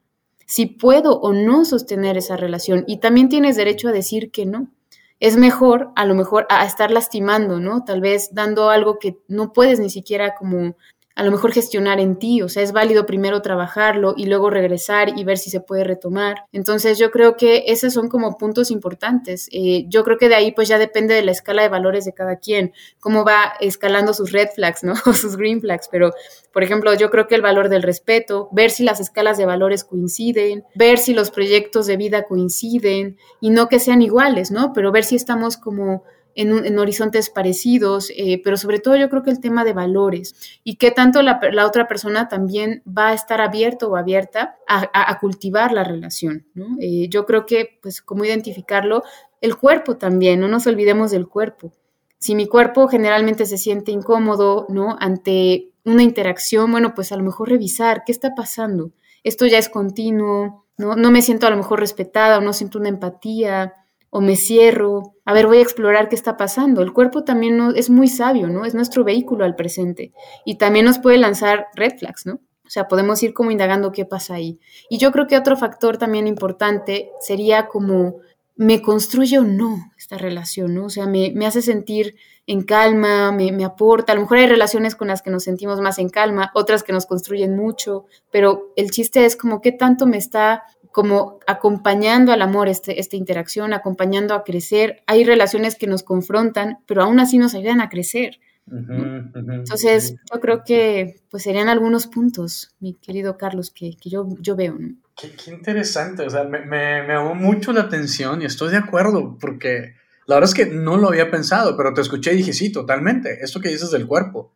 si 0.46 0.68
puedo 0.68 1.20
o 1.20 1.34
no 1.34 1.66
sostener 1.66 2.18
esa 2.18 2.38
relación 2.38 2.86
y 2.88 3.00
también 3.00 3.28
tienes 3.28 3.58
derecho 3.58 3.90
a 3.90 3.92
decir 3.92 4.32
que 4.32 4.46
no. 4.46 4.72
Es 5.20 5.38
mejor 5.38 5.92
a 5.96 6.06
lo 6.06 6.16
mejor 6.16 6.46
a 6.50 6.66
estar 6.66 6.92
lastimando, 6.92 7.60
¿no? 7.60 7.86
Tal 7.86 8.02
vez 8.02 8.34
dando 8.34 8.70
algo 8.70 9.00
que 9.00 9.18
no 9.28 9.54
puedes 9.54 9.80
ni 9.80 9.90
siquiera 9.90 10.36
como 10.36 10.76
a 11.16 11.24
lo 11.24 11.32
mejor 11.32 11.52
gestionar 11.52 12.00
en 12.00 12.18
ti, 12.18 12.42
o 12.42 12.50
sea, 12.50 12.64
es 12.64 12.72
válido 12.72 13.06
primero 13.06 13.42
trabajarlo 13.44 14.16
y 14.18 14.26
luego 14.26 14.50
regresar 14.50 15.18
y 15.18 15.24
ver 15.24 15.38
si 15.38 15.52
se 15.52 15.60
puede 15.60 15.84
retomar. 15.84 16.46
Entonces 16.52 16.98
yo 16.98 17.12
creo 17.12 17.38
que 17.38 17.66
esos 17.68 17.94
son 17.94 18.10
como 18.10 18.38
puntos 18.38 18.72
importantes. 18.72 19.48
Eh, 19.52 19.86
yo 19.88 20.04
creo 20.04 20.18
que 20.18 20.28
de 20.28 20.36
ahí 20.36 20.52
pues 20.52 20.68
ya 20.68 20.80
depende 20.80 21.14
de 21.14 21.22
la 21.22 21.32
escala 21.32 21.62
de 21.62 21.70
valores 21.70 22.06
de 22.06 22.14
cada 22.14 22.38
quien, 22.38 22.74
cómo 23.00 23.24
va 23.24 23.54
escalando 23.60 24.14
sus 24.14 24.32
red 24.32 24.48
flags, 24.56 24.84
¿no? 24.84 24.94
O 25.06 25.14
sus 25.14 25.38
green 25.38 25.62
flags, 25.62 25.88
pero 25.92 26.14
por 26.52 26.64
ejemplo 26.64 26.94
yo 26.96 27.12
creo 27.12 27.28
que 27.28 27.36
el 27.36 27.42
valor 27.44 27.70
del 27.70 27.84
respeto, 27.84 28.50
ver 28.52 28.72
si 28.72 28.84
las 28.84 29.00
escalas 29.00 29.38
de 29.38 29.46
valores 29.46 29.84
coinciden, 29.84 30.64
ver 30.74 30.98
si 30.98 31.14
los 31.14 31.30
proyectos 31.30 31.86
de 31.86 31.98
vida 31.98 32.24
coinciden 32.24 33.18
y 33.40 33.52
no 33.52 33.70
que 33.70 33.80
sean 33.80 34.02
iguales, 34.02 34.50
¿no? 34.50 34.74
Pero 34.74 34.92
ver 34.92 35.04
si 35.04 35.16
estamos 35.16 35.58
como 35.58 36.04
en, 36.36 36.80
horizontes 36.80 37.30
parecidos, 37.30 38.12
eh, 38.16 38.42
pero 38.44 38.58
sobre 38.58 38.80
todo 38.80 38.96
yo 38.96 39.10
creo 39.10 39.24
que 39.24 39.32
el 39.32 39.40
tema 39.40 39.64
de 39.64 39.74
valores 39.74 40.60
y 40.64 40.76
que 40.76 40.92
tanto 40.92 41.22
la, 41.22 41.40
otra 41.66 41.88
persona 41.88 42.28
también 42.28 42.84
va 42.88 43.10
a 43.10 43.14
estar 43.14 43.42
abierto 43.42 43.90
o 43.90 43.96
abierta 43.96 44.58
a, 44.68 45.20
cultivar 45.20 45.72
la 45.72 45.84
relación. 45.84 46.46
Eh, 46.80 47.08
yo 47.10 47.26
creo 47.26 47.46
que, 47.46 47.80
pues, 47.82 48.02
cómo 48.02 48.26
identificarlo, 48.26 49.04
el 49.42 49.58
cuerpo 49.58 49.98
también, 49.98 50.40
no 50.40 50.48
nos 50.48 50.68
olvidemos 50.68 51.12
del 51.12 51.28
cuerpo. 51.28 51.74
Si 52.18 52.36
mi 52.36 52.48
cuerpo 52.48 52.88
generalmente 52.88 53.46
se 53.46 53.58
siente 53.58 53.92
incómodo, 53.92 54.66
¿no? 54.70 54.96
Ante 55.00 55.74
una 55.84 56.04
interacción, 56.04 56.72
bueno, 56.72 56.94
pues 56.96 57.12
a 57.12 57.18
lo 57.18 57.24
mejor 57.24 57.50
revisar 57.50 58.04
qué 58.06 58.14
está 58.14 58.34
pasando. 58.36 58.92
Esto 59.24 59.46
ya 59.46 59.58
es 59.58 59.68
continuo, 59.68 60.66
¿no? 60.78 60.96
No 60.96 61.12
me 61.12 61.22
siento 61.22 61.48
a 61.48 61.50
lo 61.50 61.58
mejor 61.58 61.82
respetada 61.82 62.38
o 62.38 62.42
no 62.42 62.54
siento 62.54 62.80
una 62.80 62.90
empatía, 62.90 63.74
o 64.16 64.22
me 64.22 64.36
cierro, 64.36 65.16
a 65.26 65.34
ver, 65.34 65.48
voy 65.48 65.58
a 65.58 65.64
explorar 65.64 66.08
qué 66.08 66.16
está 66.16 66.38
pasando. 66.38 66.84
El 66.84 66.94
cuerpo 66.94 67.24
también 67.24 67.58
no, 67.58 67.72
es 67.72 67.90
muy 67.90 68.08
sabio, 68.08 68.48
¿no? 68.48 68.64
Es 68.64 68.76
nuestro 68.76 69.04
vehículo 69.04 69.44
al 69.44 69.56
presente 69.56 70.14
y 70.46 70.60
también 70.60 70.86
nos 70.86 71.00
puede 71.00 71.18
lanzar 71.18 71.66
red 71.74 71.98
flags, 71.98 72.28
¿no? 72.28 72.36
O 72.64 72.70
sea, 72.70 72.88
podemos 72.88 73.24
ir 73.24 73.34
como 73.34 73.50
indagando 73.50 73.92
qué 73.92 74.06
pasa 74.06 74.36
ahí. 74.36 74.60
Y 74.88 75.00
yo 75.00 75.12
creo 75.12 75.26
que 75.26 75.36
otro 75.36 75.58
factor 75.58 75.98
también 75.98 76.28
importante 76.28 77.10
sería 77.22 77.66
como, 77.66 78.18
¿me 78.56 78.84
construye 78.84 79.40
o 79.40 79.44
no 79.46 79.78
esta 79.98 80.20
relación, 80.20 80.76
¿no? 80.76 80.86
O 80.86 80.90
sea, 80.90 81.08
me, 81.08 81.34
hace 81.48 81.64
sentir 81.64 82.16
en 82.46 82.62
calma, 82.62 83.32
me, 83.32 83.52
me, 83.52 83.66
aporta. 83.66 84.14
A 84.14 84.16
lo 84.16 84.22
mejor 84.22 84.38
hay 84.38 84.48
relaciones 84.48 84.96
con 84.96 85.08
las 85.08 85.24
que 85.24 85.32
nos 85.32 85.44
sentimos 85.44 85.82
más 85.82 85.98
en 85.98 86.10
calma, 86.10 86.52
otras 86.54 86.84
que 86.84 86.94
nos 86.94 87.08
construyen 87.08 87.56
mucho, 87.56 88.06
pero 88.30 88.74
el 88.76 88.92
chiste 88.92 89.26
es 89.26 89.36
como 89.36 89.60
qué 89.60 89.72
tanto 89.72 90.06
me 90.06 90.18
está 90.18 90.66
como 90.94 91.40
acompañando 91.48 92.32
al 92.32 92.42
amor 92.42 92.70
este, 92.70 93.00
esta 93.00 93.18
interacción, 93.18 93.74
acompañando 93.74 94.34
a 94.34 94.44
crecer. 94.44 95.04
Hay 95.08 95.26
relaciones 95.26 95.76
que 95.76 95.88
nos 95.88 96.04
confrontan, 96.04 96.78
pero 96.86 97.04
aún 97.04 97.20
así 97.20 97.38
nos 97.38 97.54
ayudan 97.56 97.82
a 97.82 97.90
crecer. 97.90 98.40
Entonces, 98.72 100.16
yo 100.34 100.40
creo 100.40 100.64
que 100.64 101.22
pues 101.30 101.44
serían 101.44 101.68
algunos 101.68 102.08
puntos, 102.08 102.74
mi 102.80 102.94
querido 102.94 103.38
Carlos, 103.38 103.72
que, 103.72 103.96
yo, 104.06 104.28
yo 104.40 104.56
veo. 104.56 104.78
Qué, 105.18 105.52
interesante, 105.52 106.24
o 106.24 106.30
sea, 106.30 106.46
me, 106.46 106.60
me, 106.60 107.04
me 107.04 107.14
llamó 107.14 107.36
mucho 107.36 107.74
la 107.74 107.82
atención 107.82 108.42
y 108.42 108.46
estoy 108.46 108.72
de 108.72 108.78
acuerdo, 108.78 109.38
porque 109.40 109.96
la 110.28 110.36
verdad 110.36 110.50
es 110.50 110.56
que 110.56 110.74
no 110.74 110.98
lo 110.98 111.10
había 111.10 111.30
pensado, 111.30 111.76
pero 111.76 111.94
te 111.94 112.02
escuché 112.02 112.34
y 112.34 112.38
dije, 112.38 112.54
sí, 112.54 112.72
totalmente, 112.72 113.40
esto 113.42 113.60
que 113.60 113.70
dices 113.70 113.92
del 113.92 114.08
cuerpo. 114.08 114.54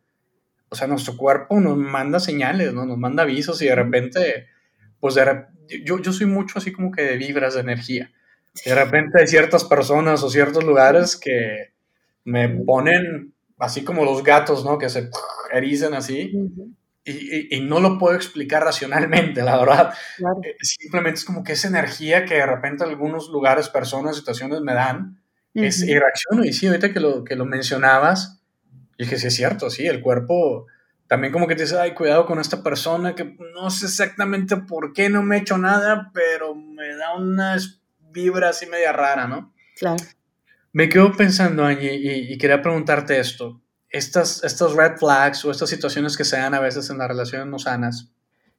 O 0.70 0.74
sea, 0.74 0.86
nuestro 0.86 1.16
cuerpo 1.16 1.60
nos 1.60 1.76
manda 1.76 2.20
señales, 2.20 2.72
¿no? 2.72 2.86
Nos 2.86 2.98
manda 2.98 3.22
avisos 3.22 3.60
y 3.62 3.66
de 3.66 3.74
repente, 3.74 4.46
pues 5.00 5.14
de, 5.14 5.24
yo, 5.84 6.00
yo 6.00 6.12
soy 6.12 6.26
mucho 6.26 6.58
así 6.58 6.72
como 6.72 6.90
que 6.90 7.02
de 7.02 7.16
vibras 7.16 7.54
de 7.54 7.60
energía. 7.60 8.10
De 8.64 8.74
repente 8.74 9.20
hay 9.20 9.26
ciertas 9.26 9.64
personas 9.64 10.22
o 10.22 10.30
ciertos 10.30 10.64
lugares 10.64 11.16
que 11.16 11.72
me 12.24 12.48
ponen 12.48 13.32
así 13.58 13.84
como 13.84 14.04
los 14.04 14.22
gatos, 14.22 14.64
¿no? 14.64 14.78
Que 14.78 14.88
se 14.88 15.10
erizan 15.52 15.94
así. 15.94 16.32
y, 17.04 17.56
y, 17.56 17.60
no 17.60 17.80
lo 17.80 17.98
puedo 17.98 18.14
explicar 18.14 18.64
racionalmente, 18.64 19.42
la 19.42 19.58
verdad. 19.58 19.94
Eh, 20.44 20.56
simplemente 20.60 21.18
es 21.18 21.24
como 21.24 21.42
que 21.42 21.52
esa 21.52 21.68
energía 21.68 22.24
que 22.24 22.34
de 22.34 22.46
repente 22.46 22.84
algunos 22.84 23.28
lugares, 23.28 23.68
personas, 23.68 24.16
situaciones 24.16 24.60
me 24.60 24.74
dan, 24.74 25.20
es, 25.54 25.82
y 25.82 25.98
reacciono. 25.98 26.44
Y 26.44 26.52
sí, 26.52 26.66
ahorita 26.66 26.92
que 26.92 27.00
lo, 27.00 27.24
que 27.24 27.36
lo 27.36 27.46
mencionabas, 27.46 28.42
dije, 28.98 29.16
sí 29.18 29.28
es 29.28 29.34
cierto, 29.34 29.70
sí, 29.70 29.86
el 29.86 30.02
cuerpo 30.02 30.66
también 31.08 31.32
como 31.32 31.48
que 31.48 31.56
te 31.56 31.62
dice, 31.62 31.78
ay, 31.78 31.94
cuidado 31.94 32.26
con 32.26 32.38
esta 32.38 32.62
persona 32.62 33.14
que 33.14 33.36
no 33.54 33.70
sé 33.70 33.86
exactamente 33.86 34.58
por 34.58 34.92
qué 34.92 35.08
no 35.08 35.22
me 35.22 35.36
he 35.36 35.40
hecho 35.40 35.56
nada, 35.56 36.10
pero 36.12 36.54
me 36.54 36.94
da 36.96 37.16
una 37.16 37.56
vibra 38.12 38.50
así 38.50 38.66
media 38.66 38.92
rara, 38.92 39.26
¿no? 39.26 39.54
Claro. 39.76 40.04
Me 40.72 40.90
quedo 40.90 41.16
pensando, 41.16 41.64
Angie, 41.64 41.94
y, 41.94 42.32
y, 42.32 42.38
quería 42.38 42.60
preguntarte 42.60 43.18
esto. 43.18 43.60
Estas, 43.88 44.44
estos 44.44 44.76
red 44.76 44.98
flags 44.98 45.42
o 45.46 45.50
estas 45.50 45.70
situaciones 45.70 46.14
que 46.14 46.24
se 46.24 46.36
dan 46.36 46.52
a 46.52 46.60
veces 46.60 46.90
en 46.90 46.98
las 46.98 47.08
relaciones 47.08 47.48
no 47.48 47.58
sanas, 47.58 48.12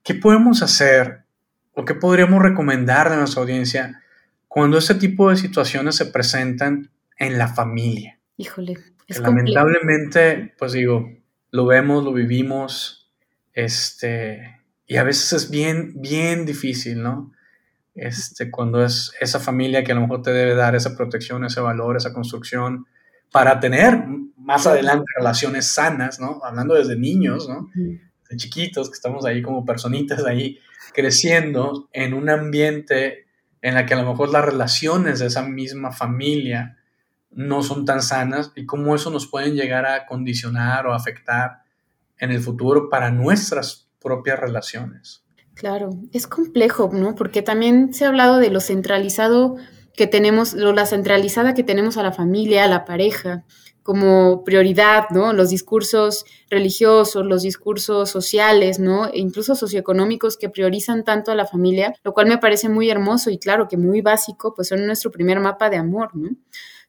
¿qué 0.03 0.15
podemos 0.15 0.63
hacer 0.63 1.25
o 1.73 1.85
qué 1.85 1.93
podríamos 1.93 2.41
recomendar 2.41 3.11
de 3.11 3.17
nuestra 3.17 3.41
audiencia 3.41 4.01
cuando 4.47 4.79
este 4.79 4.95
tipo 4.95 5.29
de 5.29 5.37
situaciones 5.37 5.95
se 5.95 6.07
presentan 6.07 6.89
en 7.15 7.37
la 7.37 7.47
familia? 7.47 8.17
Híjole, 8.37 8.79
es 9.07 9.19
lamentablemente, 9.19 10.55
pues 10.57 10.71
digo, 10.71 11.18
lo 11.51 11.65
vemos, 11.65 12.03
lo 12.03 12.13
vivimos, 12.13 13.09
este, 13.53 14.61
y 14.87 14.97
a 14.97 15.03
veces 15.03 15.33
es 15.33 15.51
bien, 15.51 15.93
bien 15.95 16.45
difícil, 16.45 17.01
¿no? 17.01 17.31
Este, 17.95 18.49
cuando 18.49 18.83
es 18.83 19.11
esa 19.19 19.39
familia 19.39 19.83
que 19.83 19.91
a 19.91 19.95
lo 19.95 20.01
mejor 20.01 20.21
te 20.21 20.31
debe 20.31 20.55
dar 20.55 20.75
esa 20.75 20.95
protección, 20.95 21.43
ese 21.43 21.59
valor, 21.59 21.97
esa 21.97 22.13
construcción, 22.13 22.85
para 23.31 23.59
tener 23.59 24.03
más 24.37 24.65
adelante 24.65 25.05
relaciones 25.17 25.67
sanas, 25.67 26.19
¿no? 26.19 26.39
Hablando 26.43 26.75
desde 26.75 26.95
niños, 26.95 27.47
¿no? 27.47 27.69
De 27.75 28.37
chiquitos, 28.37 28.89
que 28.89 28.95
estamos 28.95 29.25
ahí 29.25 29.41
como 29.41 29.65
personitas 29.65 30.25
ahí 30.25 30.59
creciendo 30.93 31.89
en 31.93 32.13
un 32.13 32.29
ambiente 32.29 33.25
en 33.61 33.75
la 33.75 33.85
que 33.85 33.93
a 33.93 34.01
lo 34.01 34.09
mejor 34.09 34.29
las 34.29 34.45
relaciones 34.45 35.19
de 35.19 35.27
esa 35.27 35.43
misma 35.43 35.91
familia 35.91 36.78
no 37.31 37.63
son 37.63 37.85
tan 37.85 38.01
sanas 38.01 38.51
y 38.55 38.65
cómo 38.65 38.95
eso 38.95 39.11
nos 39.11 39.27
pueden 39.27 39.55
llegar 39.55 39.85
a 39.85 40.05
condicionar 40.05 40.87
o 40.87 40.93
afectar 40.93 41.63
en 42.17 42.31
el 42.31 42.41
futuro 42.41 42.89
para 42.89 43.11
nuestras 43.11 43.87
propias 44.01 44.39
relaciones. 44.39 45.23
Claro, 45.53 45.89
es 46.13 46.27
complejo, 46.27 46.89
¿no? 46.93 47.15
Porque 47.15 47.41
también 47.41 47.93
se 47.93 48.05
ha 48.05 48.07
hablado 48.07 48.37
de 48.37 48.49
lo 48.49 48.61
centralizado 48.61 49.57
que 49.93 50.07
tenemos, 50.07 50.53
lo, 50.53 50.71
la 50.71 50.85
centralizada 50.85 51.53
que 51.53 51.63
tenemos 51.63 51.97
a 51.97 52.03
la 52.03 52.13
familia, 52.13 52.63
a 52.63 52.67
la 52.67 52.85
pareja, 52.85 53.43
como 53.83 54.43
prioridad, 54.43 55.05
¿no? 55.09 55.33
Los 55.33 55.49
discursos 55.49 56.23
religiosos, 56.49 57.25
los 57.25 57.41
discursos 57.41 58.09
sociales, 58.09 58.79
¿no? 58.79 59.07
E 59.07 59.19
incluso 59.19 59.55
socioeconómicos 59.55 60.37
que 60.37 60.49
priorizan 60.49 61.03
tanto 61.03 61.31
a 61.31 61.35
la 61.35 61.45
familia, 61.45 61.93
lo 62.03 62.13
cual 62.13 62.27
me 62.27 62.37
parece 62.37 62.69
muy 62.69 62.89
hermoso 62.89 63.29
y 63.29 63.39
claro 63.39 63.67
que 63.67 63.77
muy 63.77 64.01
básico, 64.01 64.53
pues 64.53 64.69
son 64.69 64.85
nuestro 64.85 65.11
primer 65.11 65.39
mapa 65.39 65.69
de 65.69 65.77
amor, 65.77 66.15
¿no? 66.15 66.29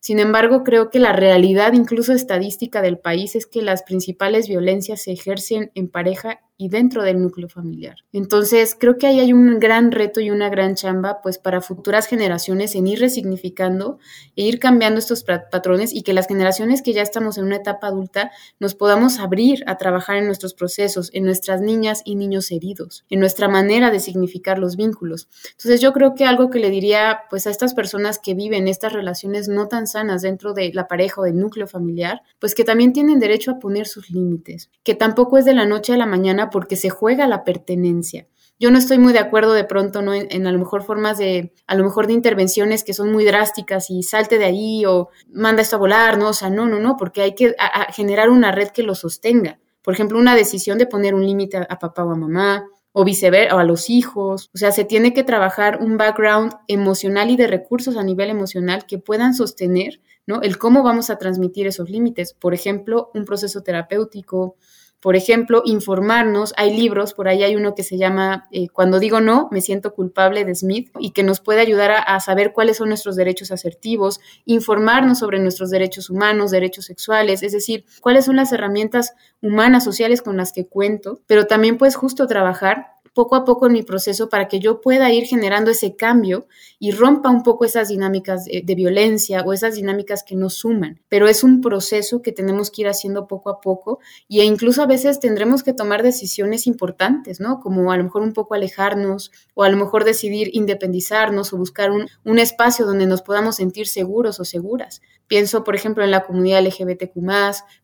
Sin 0.00 0.18
embargo, 0.18 0.64
creo 0.64 0.90
que 0.90 0.98
la 0.98 1.12
realidad, 1.12 1.74
incluso 1.74 2.12
estadística 2.12 2.80
del 2.80 2.98
país, 2.98 3.36
es 3.36 3.46
que 3.46 3.60
las 3.60 3.82
principales 3.82 4.48
violencias 4.48 5.02
se 5.02 5.12
ejercen 5.12 5.70
en 5.74 5.88
pareja 5.88 6.40
y 6.61 6.68
dentro 6.68 7.03
del 7.05 7.23
núcleo 7.23 7.49
familiar. 7.49 8.05
Entonces, 8.12 8.77
creo 8.79 8.99
que 8.99 9.07
ahí 9.07 9.18
hay 9.18 9.33
un 9.33 9.59
gran 9.59 9.92
reto 9.92 10.20
y 10.20 10.29
una 10.29 10.51
gran 10.51 10.75
chamba, 10.75 11.23
pues 11.23 11.38
para 11.38 11.62
futuras 11.62 12.07
generaciones 12.07 12.75
en 12.75 12.87
ir 12.87 13.01
resignificando 13.01 13.99
e 14.37 14.44
ir 14.44 14.59
cambiando 14.59 14.99
estos 14.99 15.25
patrones 15.25 15.94
y 15.94 16.03
que 16.03 16.12
las 16.12 16.27
generaciones 16.27 16.83
que 16.83 16.92
ya 16.92 17.01
estamos 17.01 17.38
en 17.38 17.46
una 17.46 17.57
etapa 17.57 17.87
adulta 17.87 18.31
nos 18.59 18.75
podamos 18.75 19.20
abrir 19.20 19.64
a 19.66 19.79
trabajar 19.79 20.18
en 20.18 20.27
nuestros 20.27 20.53
procesos, 20.53 21.09
en 21.14 21.25
nuestras 21.25 21.62
niñas 21.62 22.03
y 22.05 22.14
niños 22.14 22.51
heridos, 22.51 23.07
en 23.09 23.20
nuestra 23.20 23.49
manera 23.49 23.90
de 23.90 23.99
significar 23.99 24.59
los 24.59 24.77
vínculos. 24.77 25.29
Entonces, 25.53 25.81
yo 25.81 25.94
creo 25.94 26.14
que 26.14 26.27
algo 26.27 26.51
que 26.51 26.59
le 26.59 26.68
diría 26.68 27.20
pues 27.31 27.46
a 27.46 27.51
estas 27.51 27.73
personas 27.73 28.18
que 28.18 28.35
viven 28.35 28.68
estas 28.68 28.92
relaciones 28.92 29.49
no 29.49 29.66
tan 29.66 29.87
sanas 29.87 30.20
dentro 30.20 30.53
de 30.53 30.73
la 30.75 30.88
pareja 30.88 31.23
o 31.23 31.25
del 31.25 31.38
núcleo 31.38 31.66
familiar, 31.66 32.20
pues 32.38 32.55
que 32.55 32.64
también 32.64 32.92
tienen 32.92 33.18
derecho 33.18 33.53
a 33.53 33.59
poner 33.59 33.87
sus 33.87 34.11
límites, 34.11 34.68
que 34.83 34.94
tampoco 34.94 35.38
es 35.38 35.46
de 35.46 35.55
la 35.55 35.64
noche 35.64 35.94
a 35.94 35.96
la 35.96 36.05
mañana 36.05 36.49
porque 36.50 36.76
se 36.76 36.90
juega 36.90 37.26
la 37.26 37.44
pertenencia. 37.44 38.26
Yo 38.58 38.70
no 38.70 38.76
estoy 38.76 38.98
muy 38.98 39.14
de 39.14 39.18
acuerdo 39.18 39.54
de 39.54 39.64
pronto 39.64 40.02
¿no? 40.02 40.12
en, 40.12 40.46
a 40.46 40.52
lo 40.52 40.58
mejor 40.58 40.82
formas 40.82 41.16
de, 41.16 41.54
a 41.66 41.74
lo 41.74 41.82
mejor 41.82 42.06
de 42.06 42.12
intervenciones 42.12 42.84
que 42.84 42.92
son 42.92 43.10
muy 43.10 43.24
drásticas 43.24 43.88
y 43.88 44.02
salte 44.02 44.38
de 44.38 44.44
ahí 44.44 44.84
o 44.84 45.08
manda 45.32 45.62
esto 45.62 45.76
a 45.76 45.78
volar, 45.78 46.18
¿no? 46.18 46.28
O 46.28 46.32
sea, 46.34 46.50
no, 46.50 46.66
no, 46.66 46.78
no, 46.78 46.98
porque 46.98 47.22
hay 47.22 47.34
que 47.34 47.54
generar 47.94 48.28
una 48.28 48.52
red 48.52 48.68
que 48.68 48.82
lo 48.82 48.94
sostenga. 48.94 49.58
Por 49.82 49.94
ejemplo, 49.94 50.18
una 50.18 50.36
decisión 50.36 50.76
de 50.76 50.86
poner 50.86 51.14
un 51.14 51.24
límite 51.24 51.56
a, 51.56 51.62
a 51.62 51.78
papá 51.78 52.04
o 52.04 52.10
a 52.10 52.16
mamá, 52.16 52.66
o 52.92 53.04
viceversa, 53.04 53.56
o 53.56 53.58
a 53.58 53.64
los 53.64 53.88
hijos. 53.90 54.50
O 54.54 54.58
sea, 54.58 54.72
se 54.72 54.84
tiene 54.84 55.14
que 55.14 55.24
trabajar 55.24 55.78
un 55.80 55.96
background 55.96 56.52
emocional 56.68 57.30
y 57.30 57.36
de 57.36 57.46
recursos 57.46 57.96
a 57.96 58.02
nivel 58.02 58.30
emocional 58.30 58.86
que 58.86 58.98
puedan 58.98 59.34
sostener, 59.34 60.00
¿no? 60.26 60.42
El 60.42 60.58
cómo 60.58 60.82
vamos 60.82 61.10
a 61.10 61.16
transmitir 61.16 61.66
esos 61.66 61.88
límites. 61.88 62.34
Por 62.34 62.54
ejemplo, 62.54 63.10
un 63.14 63.24
proceso 63.24 63.62
terapéutico, 63.62 64.56
por 65.00 65.16
ejemplo, 65.16 65.62
informarnos. 65.64 66.52
Hay 66.56 66.76
libros, 66.76 67.14
por 67.14 67.28
ahí 67.28 67.42
hay 67.42 67.56
uno 67.56 67.74
que 67.74 67.82
se 67.82 67.96
llama 67.96 68.46
eh, 68.50 68.68
Cuando 68.68 68.98
digo 68.98 69.20
no, 69.20 69.48
me 69.50 69.60
siento 69.60 69.94
culpable 69.94 70.44
de 70.44 70.54
Smith 70.54 70.90
y 70.98 71.10
que 71.10 71.22
nos 71.22 71.40
puede 71.40 71.60
ayudar 71.60 71.90
a, 72.06 72.20
saber 72.20 72.52
cuáles 72.52 72.76
son 72.76 72.88
nuestros 72.88 73.16
derechos 73.16 73.50
asertivos, 73.50 74.20
informarnos 74.44 75.18
sobre 75.18 75.38
nuestros 75.38 75.70
derechos 75.70 76.10
humanos, 76.10 76.50
derechos 76.50 76.84
sexuales, 76.84 77.42
es 77.42 77.52
decir, 77.52 77.84
cuáles 78.00 78.26
son 78.26 78.36
las 78.36 78.52
herramientas 78.52 79.14
humanas, 79.40 79.84
sociales 79.84 80.22
con 80.22 80.36
las 80.36 80.52
que 80.52 80.66
cuento, 80.66 81.20
pero 81.26 81.46
también 81.46 81.78
pues 81.78 81.96
justo 81.96 82.26
trabajar 82.26 82.99
poco 83.14 83.37
a 83.37 83.44
poco 83.44 83.66
en 83.66 83.73
mi 83.73 83.83
proceso 83.83 84.29
para 84.29 84.49
que 84.49 84.61
yo 84.61 84.81
pueda 84.81 85.11
ir 85.12 85.27
generando 85.27 85.70
ese 85.70 85.96
cambio 85.96 86.46
y 86.79 86.92
rompa 86.92 87.31
un 87.31 87.42
poco 87.42 87.64
esas 87.64 87.88
dinámicas 87.88 88.44
de, 88.44 88.75
violencia 88.75 89.42
o 89.42 89.53
esas 89.53 89.75
dinámicas 89.75 90.23
que 90.23 90.37
nos 90.37 90.55
suman. 90.55 91.01
Pero 91.09 91.29
es 91.29 91.42
un 91.42 91.61
proceso 91.61 92.23
que 92.23 92.33
tenemos 92.33 92.70
que 92.70 92.83
ir 92.83 92.88
haciendo 92.88 93.27
poco 93.27 93.51
a 93.51 93.61
poco 93.61 93.99
e 94.29 94.44
incluso 94.44 94.83
a 94.83 94.87
veces 94.87 95.20
tendremos 95.20 95.62
que 95.62 95.73
tomar 95.73 96.03
decisiones 96.03 96.66
importantes, 96.66 97.40
¿no? 97.40 97.61
Como 97.61 97.92
a 97.92 97.96
lo 97.96 98.05
mejor 98.05 98.23
un 98.23 98.33
poco 98.33 98.55
alejarnos 98.55 99.33
o 99.55 99.64
a 99.64 99.68
lo 99.68 99.77
mejor 99.77 100.05
decidir 100.05 100.51
independizarnos 100.53 101.53
o 101.53 101.57
buscar 101.57 101.90
un, 101.90 102.09
un 102.25 102.38
espacio 102.38 102.87
donde 102.87 103.07
nos 103.07 103.23
podamos 103.23 103.57
sentir 103.57 103.87
seguros 103.87 104.40
o 104.40 104.44
seguras. 104.44 105.03
Pienso, 105.27 105.62
por 105.62 105.77
ejemplo, 105.77 106.03
en 106.03 106.11
la 106.11 106.25
comunidad 106.25 106.61
LGBTQ, 106.66 107.16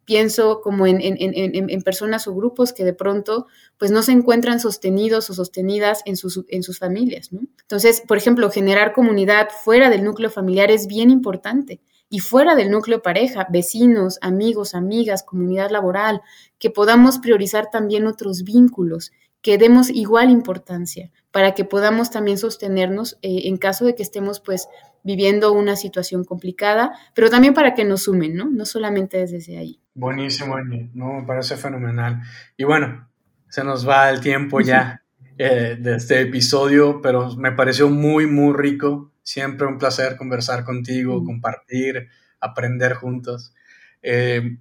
pienso 0.07 0.61
como 0.63 0.87
en, 0.87 1.01
en, 1.03 1.17
en, 1.19 1.69
en, 1.69 1.83
personas 1.83 2.27
o 2.29 2.35
grupos 2.35 2.73
que 2.73 2.85
de 2.85 2.95
pronto 2.95 3.47
pues 3.77 3.91
no 3.91 4.03
se 4.03 4.13
encuentran 4.13 4.61
sostenidos 4.61 5.29
o 5.29 5.35
sostenidas 5.35 6.01
en 6.07 6.17
sus, 6.17 6.45
en 6.49 6.63
sus 6.63 6.79
familias. 6.79 7.33
¿no? 7.33 7.41
Entonces, 7.61 8.03
por 8.07 8.17
ejemplo, 8.17 8.51
generar 8.51 8.93
comunidad 8.93 9.49
fuera 9.65 9.91
del 9.91 10.05
núcleo 10.05 10.31
familiar 10.31 10.71
es 10.71 10.87
bien 10.87 11.11
importante 11.11 11.81
y 12.09 12.21
fuera 12.21 12.55
del 12.55 12.71
núcleo 12.71 13.03
pareja, 13.03 13.49
vecinos, 13.51 14.19
amigos, 14.21 14.75
amigas, 14.75 15.25
comunidad 15.25 15.71
laboral, 15.71 16.23
que 16.59 16.71
podamos 16.71 17.19
priorizar 17.19 17.69
también 17.71 18.07
otros 18.07 18.45
vínculos 18.45 19.11
que 19.47 19.59
demos 19.59 19.91
igual 19.91 20.31
importancia 20.31 21.13
para 21.31 21.55
que 21.55 21.65
podamos 21.65 22.11
también 22.11 22.37
sostenernos 22.37 23.17
eh, 23.23 23.43
en 23.45 23.59
caso 23.59 23.85
de 23.85 23.95
que 23.95 24.03
estemos 24.03 24.41
pues 24.41 24.67
viviendo 25.05 25.53
una 25.53 25.77
situación 25.77 26.25
complicada, 26.25 26.99
pero 27.15 27.31
también 27.31 27.55
para 27.55 27.73
que 27.73 27.85
nos 27.85 28.03
sumen, 28.03 28.35
¿no? 28.35 28.51
No 28.51 28.67
solamente 28.67 29.25
desde 29.25 29.57
ahí. 29.57 29.81
Buenísimo, 29.95 30.57
no, 30.95 31.21
me 31.21 31.23
parece 31.23 31.57
fenomenal. 31.57 32.23
Y 32.57 32.65
bueno, 32.65 33.09
se 33.49 33.63
nos 33.63 33.89
va 33.89 34.11
el 34.11 34.21
tiempo 34.21 34.61
ya 34.61 35.05
eh, 35.39 35.77
de 35.79 35.95
este 35.95 36.23
episodio, 36.23 37.01
pero 37.01 37.37
me 37.37 37.53
pareció 37.53 37.89
muy, 37.89 38.27
muy 38.27 38.53
rico. 38.53 39.13
Siempre 39.23 39.69
un 39.69 39.79
placer 39.79 40.17
conversar 40.17 40.65
contigo, 40.65 41.25
compartir, 41.25 42.09
aprender 42.41 42.95
juntos. 42.95 43.55
Eh, 44.03 44.59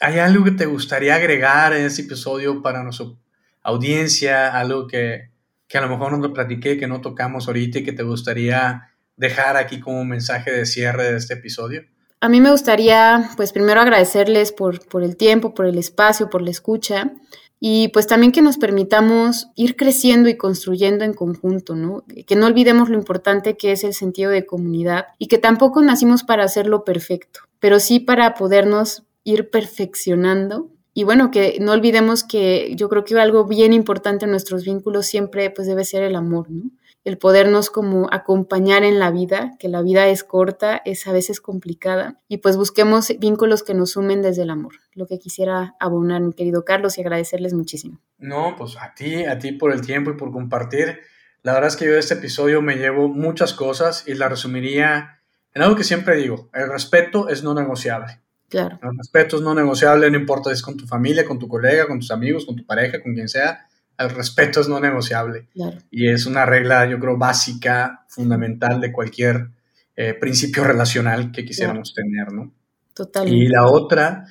¿Hay 0.00 0.18
algo 0.18 0.42
que 0.42 0.50
te 0.50 0.66
gustaría 0.66 1.14
agregar 1.14 1.72
en 1.74 1.84
este 1.84 2.02
episodio 2.02 2.60
para 2.60 2.82
nuestro 2.82 3.16
audiencia, 3.66 4.56
algo 4.56 4.86
que, 4.86 5.30
que 5.68 5.78
a 5.78 5.80
lo 5.80 5.88
mejor 5.88 6.12
no 6.12 6.20
te 6.20 6.32
platiqué, 6.32 6.78
que 6.78 6.86
no 6.86 7.00
tocamos 7.00 7.48
ahorita 7.48 7.80
y 7.80 7.84
que 7.84 7.92
te 7.92 8.02
gustaría 8.02 8.90
dejar 9.16 9.56
aquí 9.56 9.80
como 9.80 10.04
mensaje 10.04 10.52
de 10.52 10.66
cierre 10.66 11.10
de 11.10 11.16
este 11.16 11.34
episodio? 11.34 11.84
A 12.20 12.28
mí 12.28 12.40
me 12.40 12.50
gustaría, 12.50 13.30
pues 13.36 13.52
primero 13.52 13.80
agradecerles 13.80 14.52
por, 14.52 14.86
por 14.86 15.02
el 15.02 15.16
tiempo, 15.16 15.52
por 15.54 15.66
el 15.66 15.78
espacio, 15.78 16.30
por 16.30 16.42
la 16.42 16.50
escucha 16.50 17.12
y 17.58 17.88
pues 17.88 18.06
también 18.06 18.32
que 18.32 18.42
nos 18.42 18.58
permitamos 18.58 19.48
ir 19.54 19.76
creciendo 19.76 20.28
y 20.28 20.36
construyendo 20.36 21.04
en 21.04 21.14
conjunto, 21.14 21.74
¿no? 21.74 22.04
Que 22.26 22.36
no 22.36 22.46
olvidemos 22.46 22.88
lo 22.88 22.96
importante 22.96 23.56
que 23.56 23.72
es 23.72 23.82
el 23.84 23.94
sentido 23.94 24.30
de 24.30 24.46
comunidad 24.46 25.06
y 25.18 25.26
que 25.26 25.38
tampoco 25.38 25.82
nacimos 25.82 26.22
para 26.22 26.44
hacerlo 26.44 26.84
perfecto, 26.84 27.40
pero 27.58 27.80
sí 27.80 28.00
para 28.00 28.34
podernos 28.34 29.04
ir 29.24 29.50
perfeccionando 29.50 30.70
y 30.96 31.04
bueno, 31.04 31.30
que 31.30 31.58
no 31.60 31.72
olvidemos 31.72 32.24
que 32.24 32.74
yo 32.74 32.88
creo 32.88 33.04
que 33.04 33.20
algo 33.20 33.44
bien 33.44 33.74
importante 33.74 34.24
en 34.24 34.30
nuestros 34.30 34.64
vínculos 34.64 35.04
siempre 35.04 35.50
pues 35.50 35.68
debe 35.68 35.84
ser 35.84 36.02
el 36.02 36.16
amor, 36.16 36.50
¿no? 36.50 36.70
El 37.04 37.18
podernos 37.18 37.68
como 37.68 38.08
acompañar 38.10 38.82
en 38.82 38.98
la 38.98 39.10
vida, 39.10 39.56
que 39.58 39.68
la 39.68 39.82
vida 39.82 40.08
es 40.08 40.24
corta, 40.24 40.80
es 40.86 41.06
a 41.06 41.12
veces 41.12 41.42
complicada, 41.42 42.18
y 42.28 42.38
pues 42.38 42.56
busquemos 42.56 43.12
vínculos 43.18 43.62
que 43.62 43.74
nos 43.74 43.90
sumen 43.90 44.22
desde 44.22 44.44
el 44.44 44.48
amor. 44.48 44.76
Lo 44.94 45.06
que 45.06 45.18
quisiera 45.18 45.76
abonar, 45.80 46.22
mi 46.22 46.32
querido 46.32 46.64
Carlos, 46.64 46.96
y 46.96 47.02
agradecerles 47.02 47.52
muchísimo. 47.52 48.00
No, 48.16 48.54
pues 48.56 48.78
a 48.80 48.94
ti, 48.94 49.26
a 49.26 49.38
ti 49.38 49.52
por 49.52 49.72
el 49.72 49.82
tiempo 49.82 50.12
y 50.12 50.16
por 50.16 50.32
compartir. 50.32 51.00
La 51.42 51.52
verdad 51.52 51.68
es 51.68 51.76
que 51.76 51.84
yo 51.84 51.92
de 51.92 51.98
este 51.98 52.14
episodio 52.14 52.62
me 52.62 52.76
llevo 52.76 53.08
muchas 53.08 53.52
cosas 53.52 54.04
y 54.08 54.14
la 54.14 54.30
resumiría 54.30 55.20
en 55.52 55.60
algo 55.60 55.76
que 55.76 55.84
siempre 55.84 56.16
digo, 56.16 56.48
el 56.54 56.70
respeto 56.70 57.28
es 57.28 57.42
no 57.42 57.52
negociable. 57.52 58.20
Claro. 58.48 58.78
El 58.82 58.96
respeto 58.96 59.36
es 59.36 59.42
no 59.42 59.54
negociable, 59.54 60.10
no 60.10 60.18
importa 60.18 60.50
si 60.50 60.54
es 60.54 60.62
con 60.62 60.76
tu 60.76 60.86
familia, 60.86 61.24
con 61.24 61.38
tu 61.38 61.48
colega, 61.48 61.86
con 61.86 61.98
tus 61.98 62.10
amigos, 62.10 62.46
con 62.46 62.56
tu 62.56 62.64
pareja, 62.64 63.02
con 63.02 63.14
quien 63.14 63.28
sea. 63.28 63.66
El 63.98 64.10
respeto 64.10 64.60
es 64.60 64.68
no 64.68 64.78
negociable. 64.78 65.48
Claro. 65.52 65.78
Y 65.90 66.08
es 66.08 66.26
una 66.26 66.46
regla, 66.46 66.86
yo 66.86 66.98
creo, 67.00 67.16
básica, 67.16 68.04
fundamental 68.08 68.80
de 68.80 68.92
cualquier 68.92 69.48
eh, 69.96 70.14
principio 70.14 70.64
relacional 70.64 71.32
que 71.32 71.44
quisiéramos 71.44 71.94
tener, 71.94 72.32
¿no? 72.32 72.52
Totalmente. 72.94 73.36
Y 73.36 73.48
la 73.48 73.66
otra, 73.66 74.26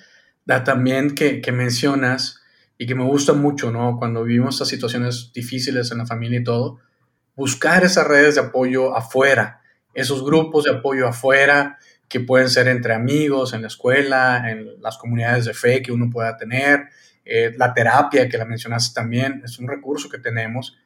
da 0.45 0.63
también 0.63 1.15
que, 1.15 1.41
que 1.41 1.51
mencionas 1.51 2.41
y 2.77 2.85
que 2.85 2.95
me 2.95 3.03
gusta 3.03 3.33
mucho, 3.33 3.71
¿no? 3.71 3.97
Cuando 3.97 4.23
vivimos 4.23 4.55
estas 4.55 4.67
situaciones 4.69 5.31
difíciles 5.33 5.91
en 5.91 5.99
la 5.99 6.05
familia 6.05 6.39
y 6.39 6.43
todo, 6.43 6.79
buscar 7.35 7.83
esas 7.83 8.07
redes 8.07 8.35
de 8.35 8.41
apoyo 8.41 8.95
afuera, 8.95 9.61
esos 9.93 10.23
grupos 10.23 10.65
de 10.65 10.71
apoyo 10.71 11.07
afuera 11.07 11.77
que 12.07 12.19
pueden 12.19 12.49
ser 12.49 12.67
entre 12.67 12.93
amigos, 12.93 13.53
en 13.53 13.61
la 13.61 13.67
escuela, 13.67 14.49
en 14.49 14.81
las 14.81 14.97
comunidades 14.97 15.45
de 15.45 15.53
fe 15.53 15.81
que 15.81 15.91
uno 15.91 16.09
pueda 16.09 16.37
tener, 16.37 16.89
eh, 17.25 17.53
la 17.57 17.73
terapia 17.73 18.29
que 18.29 18.37
la 18.37 18.45
mencionaste 18.45 18.93
también, 18.93 19.41
es 19.43 19.57
un 19.57 19.67
recurso 19.67 20.09
que 20.09 20.19
tenemos 20.19 20.77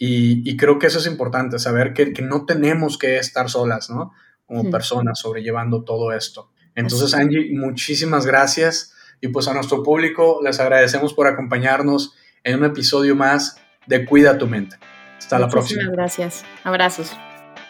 y, 0.00 0.56
creo 0.56 0.78
que 0.78 0.86
eso 0.86 1.00
es 1.00 1.06
importante, 1.06 1.58
saber 1.58 1.92
que, 1.92 2.12
que, 2.12 2.22
no 2.22 2.46
tenemos 2.46 2.98
que 2.98 3.16
estar 3.16 3.50
solas, 3.50 3.90
¿no? 3.90 4.12
Como 4.46 4.70
personas 4.70 5.18
sobrellevando 5.18 5.82
todo 5.82 6.12
esto. 6.12 6.52
Entonces, 6.76 7.14
Angie, 7.14 7.50
muchísimas 7.52 8.24
gracias 8.24 8.94
y 9.20 9.28
pues 9.28 9.48
a 9.48 9.54
nuestro 9.54 9.82
público 9.82 10.40
les 10.44 10.60
agradecemos 10.60 11.12
por 11.14 11.26
acompañarnos 11.26 12.14
en 12.44 12.60
un 12.60 12.64
episodio 12.64 13.16
más 13.16 13.60
de 13.86 14.04
Cuida 14.04 14.38
tu 14.38 14.46
mente. 14.46 14.76
Hasta 15.18 15.38
la 15.40 15.48
próxima. 15.48 15.82
Gracias. 15.90 16.44
Abrazos. 16.62 17.16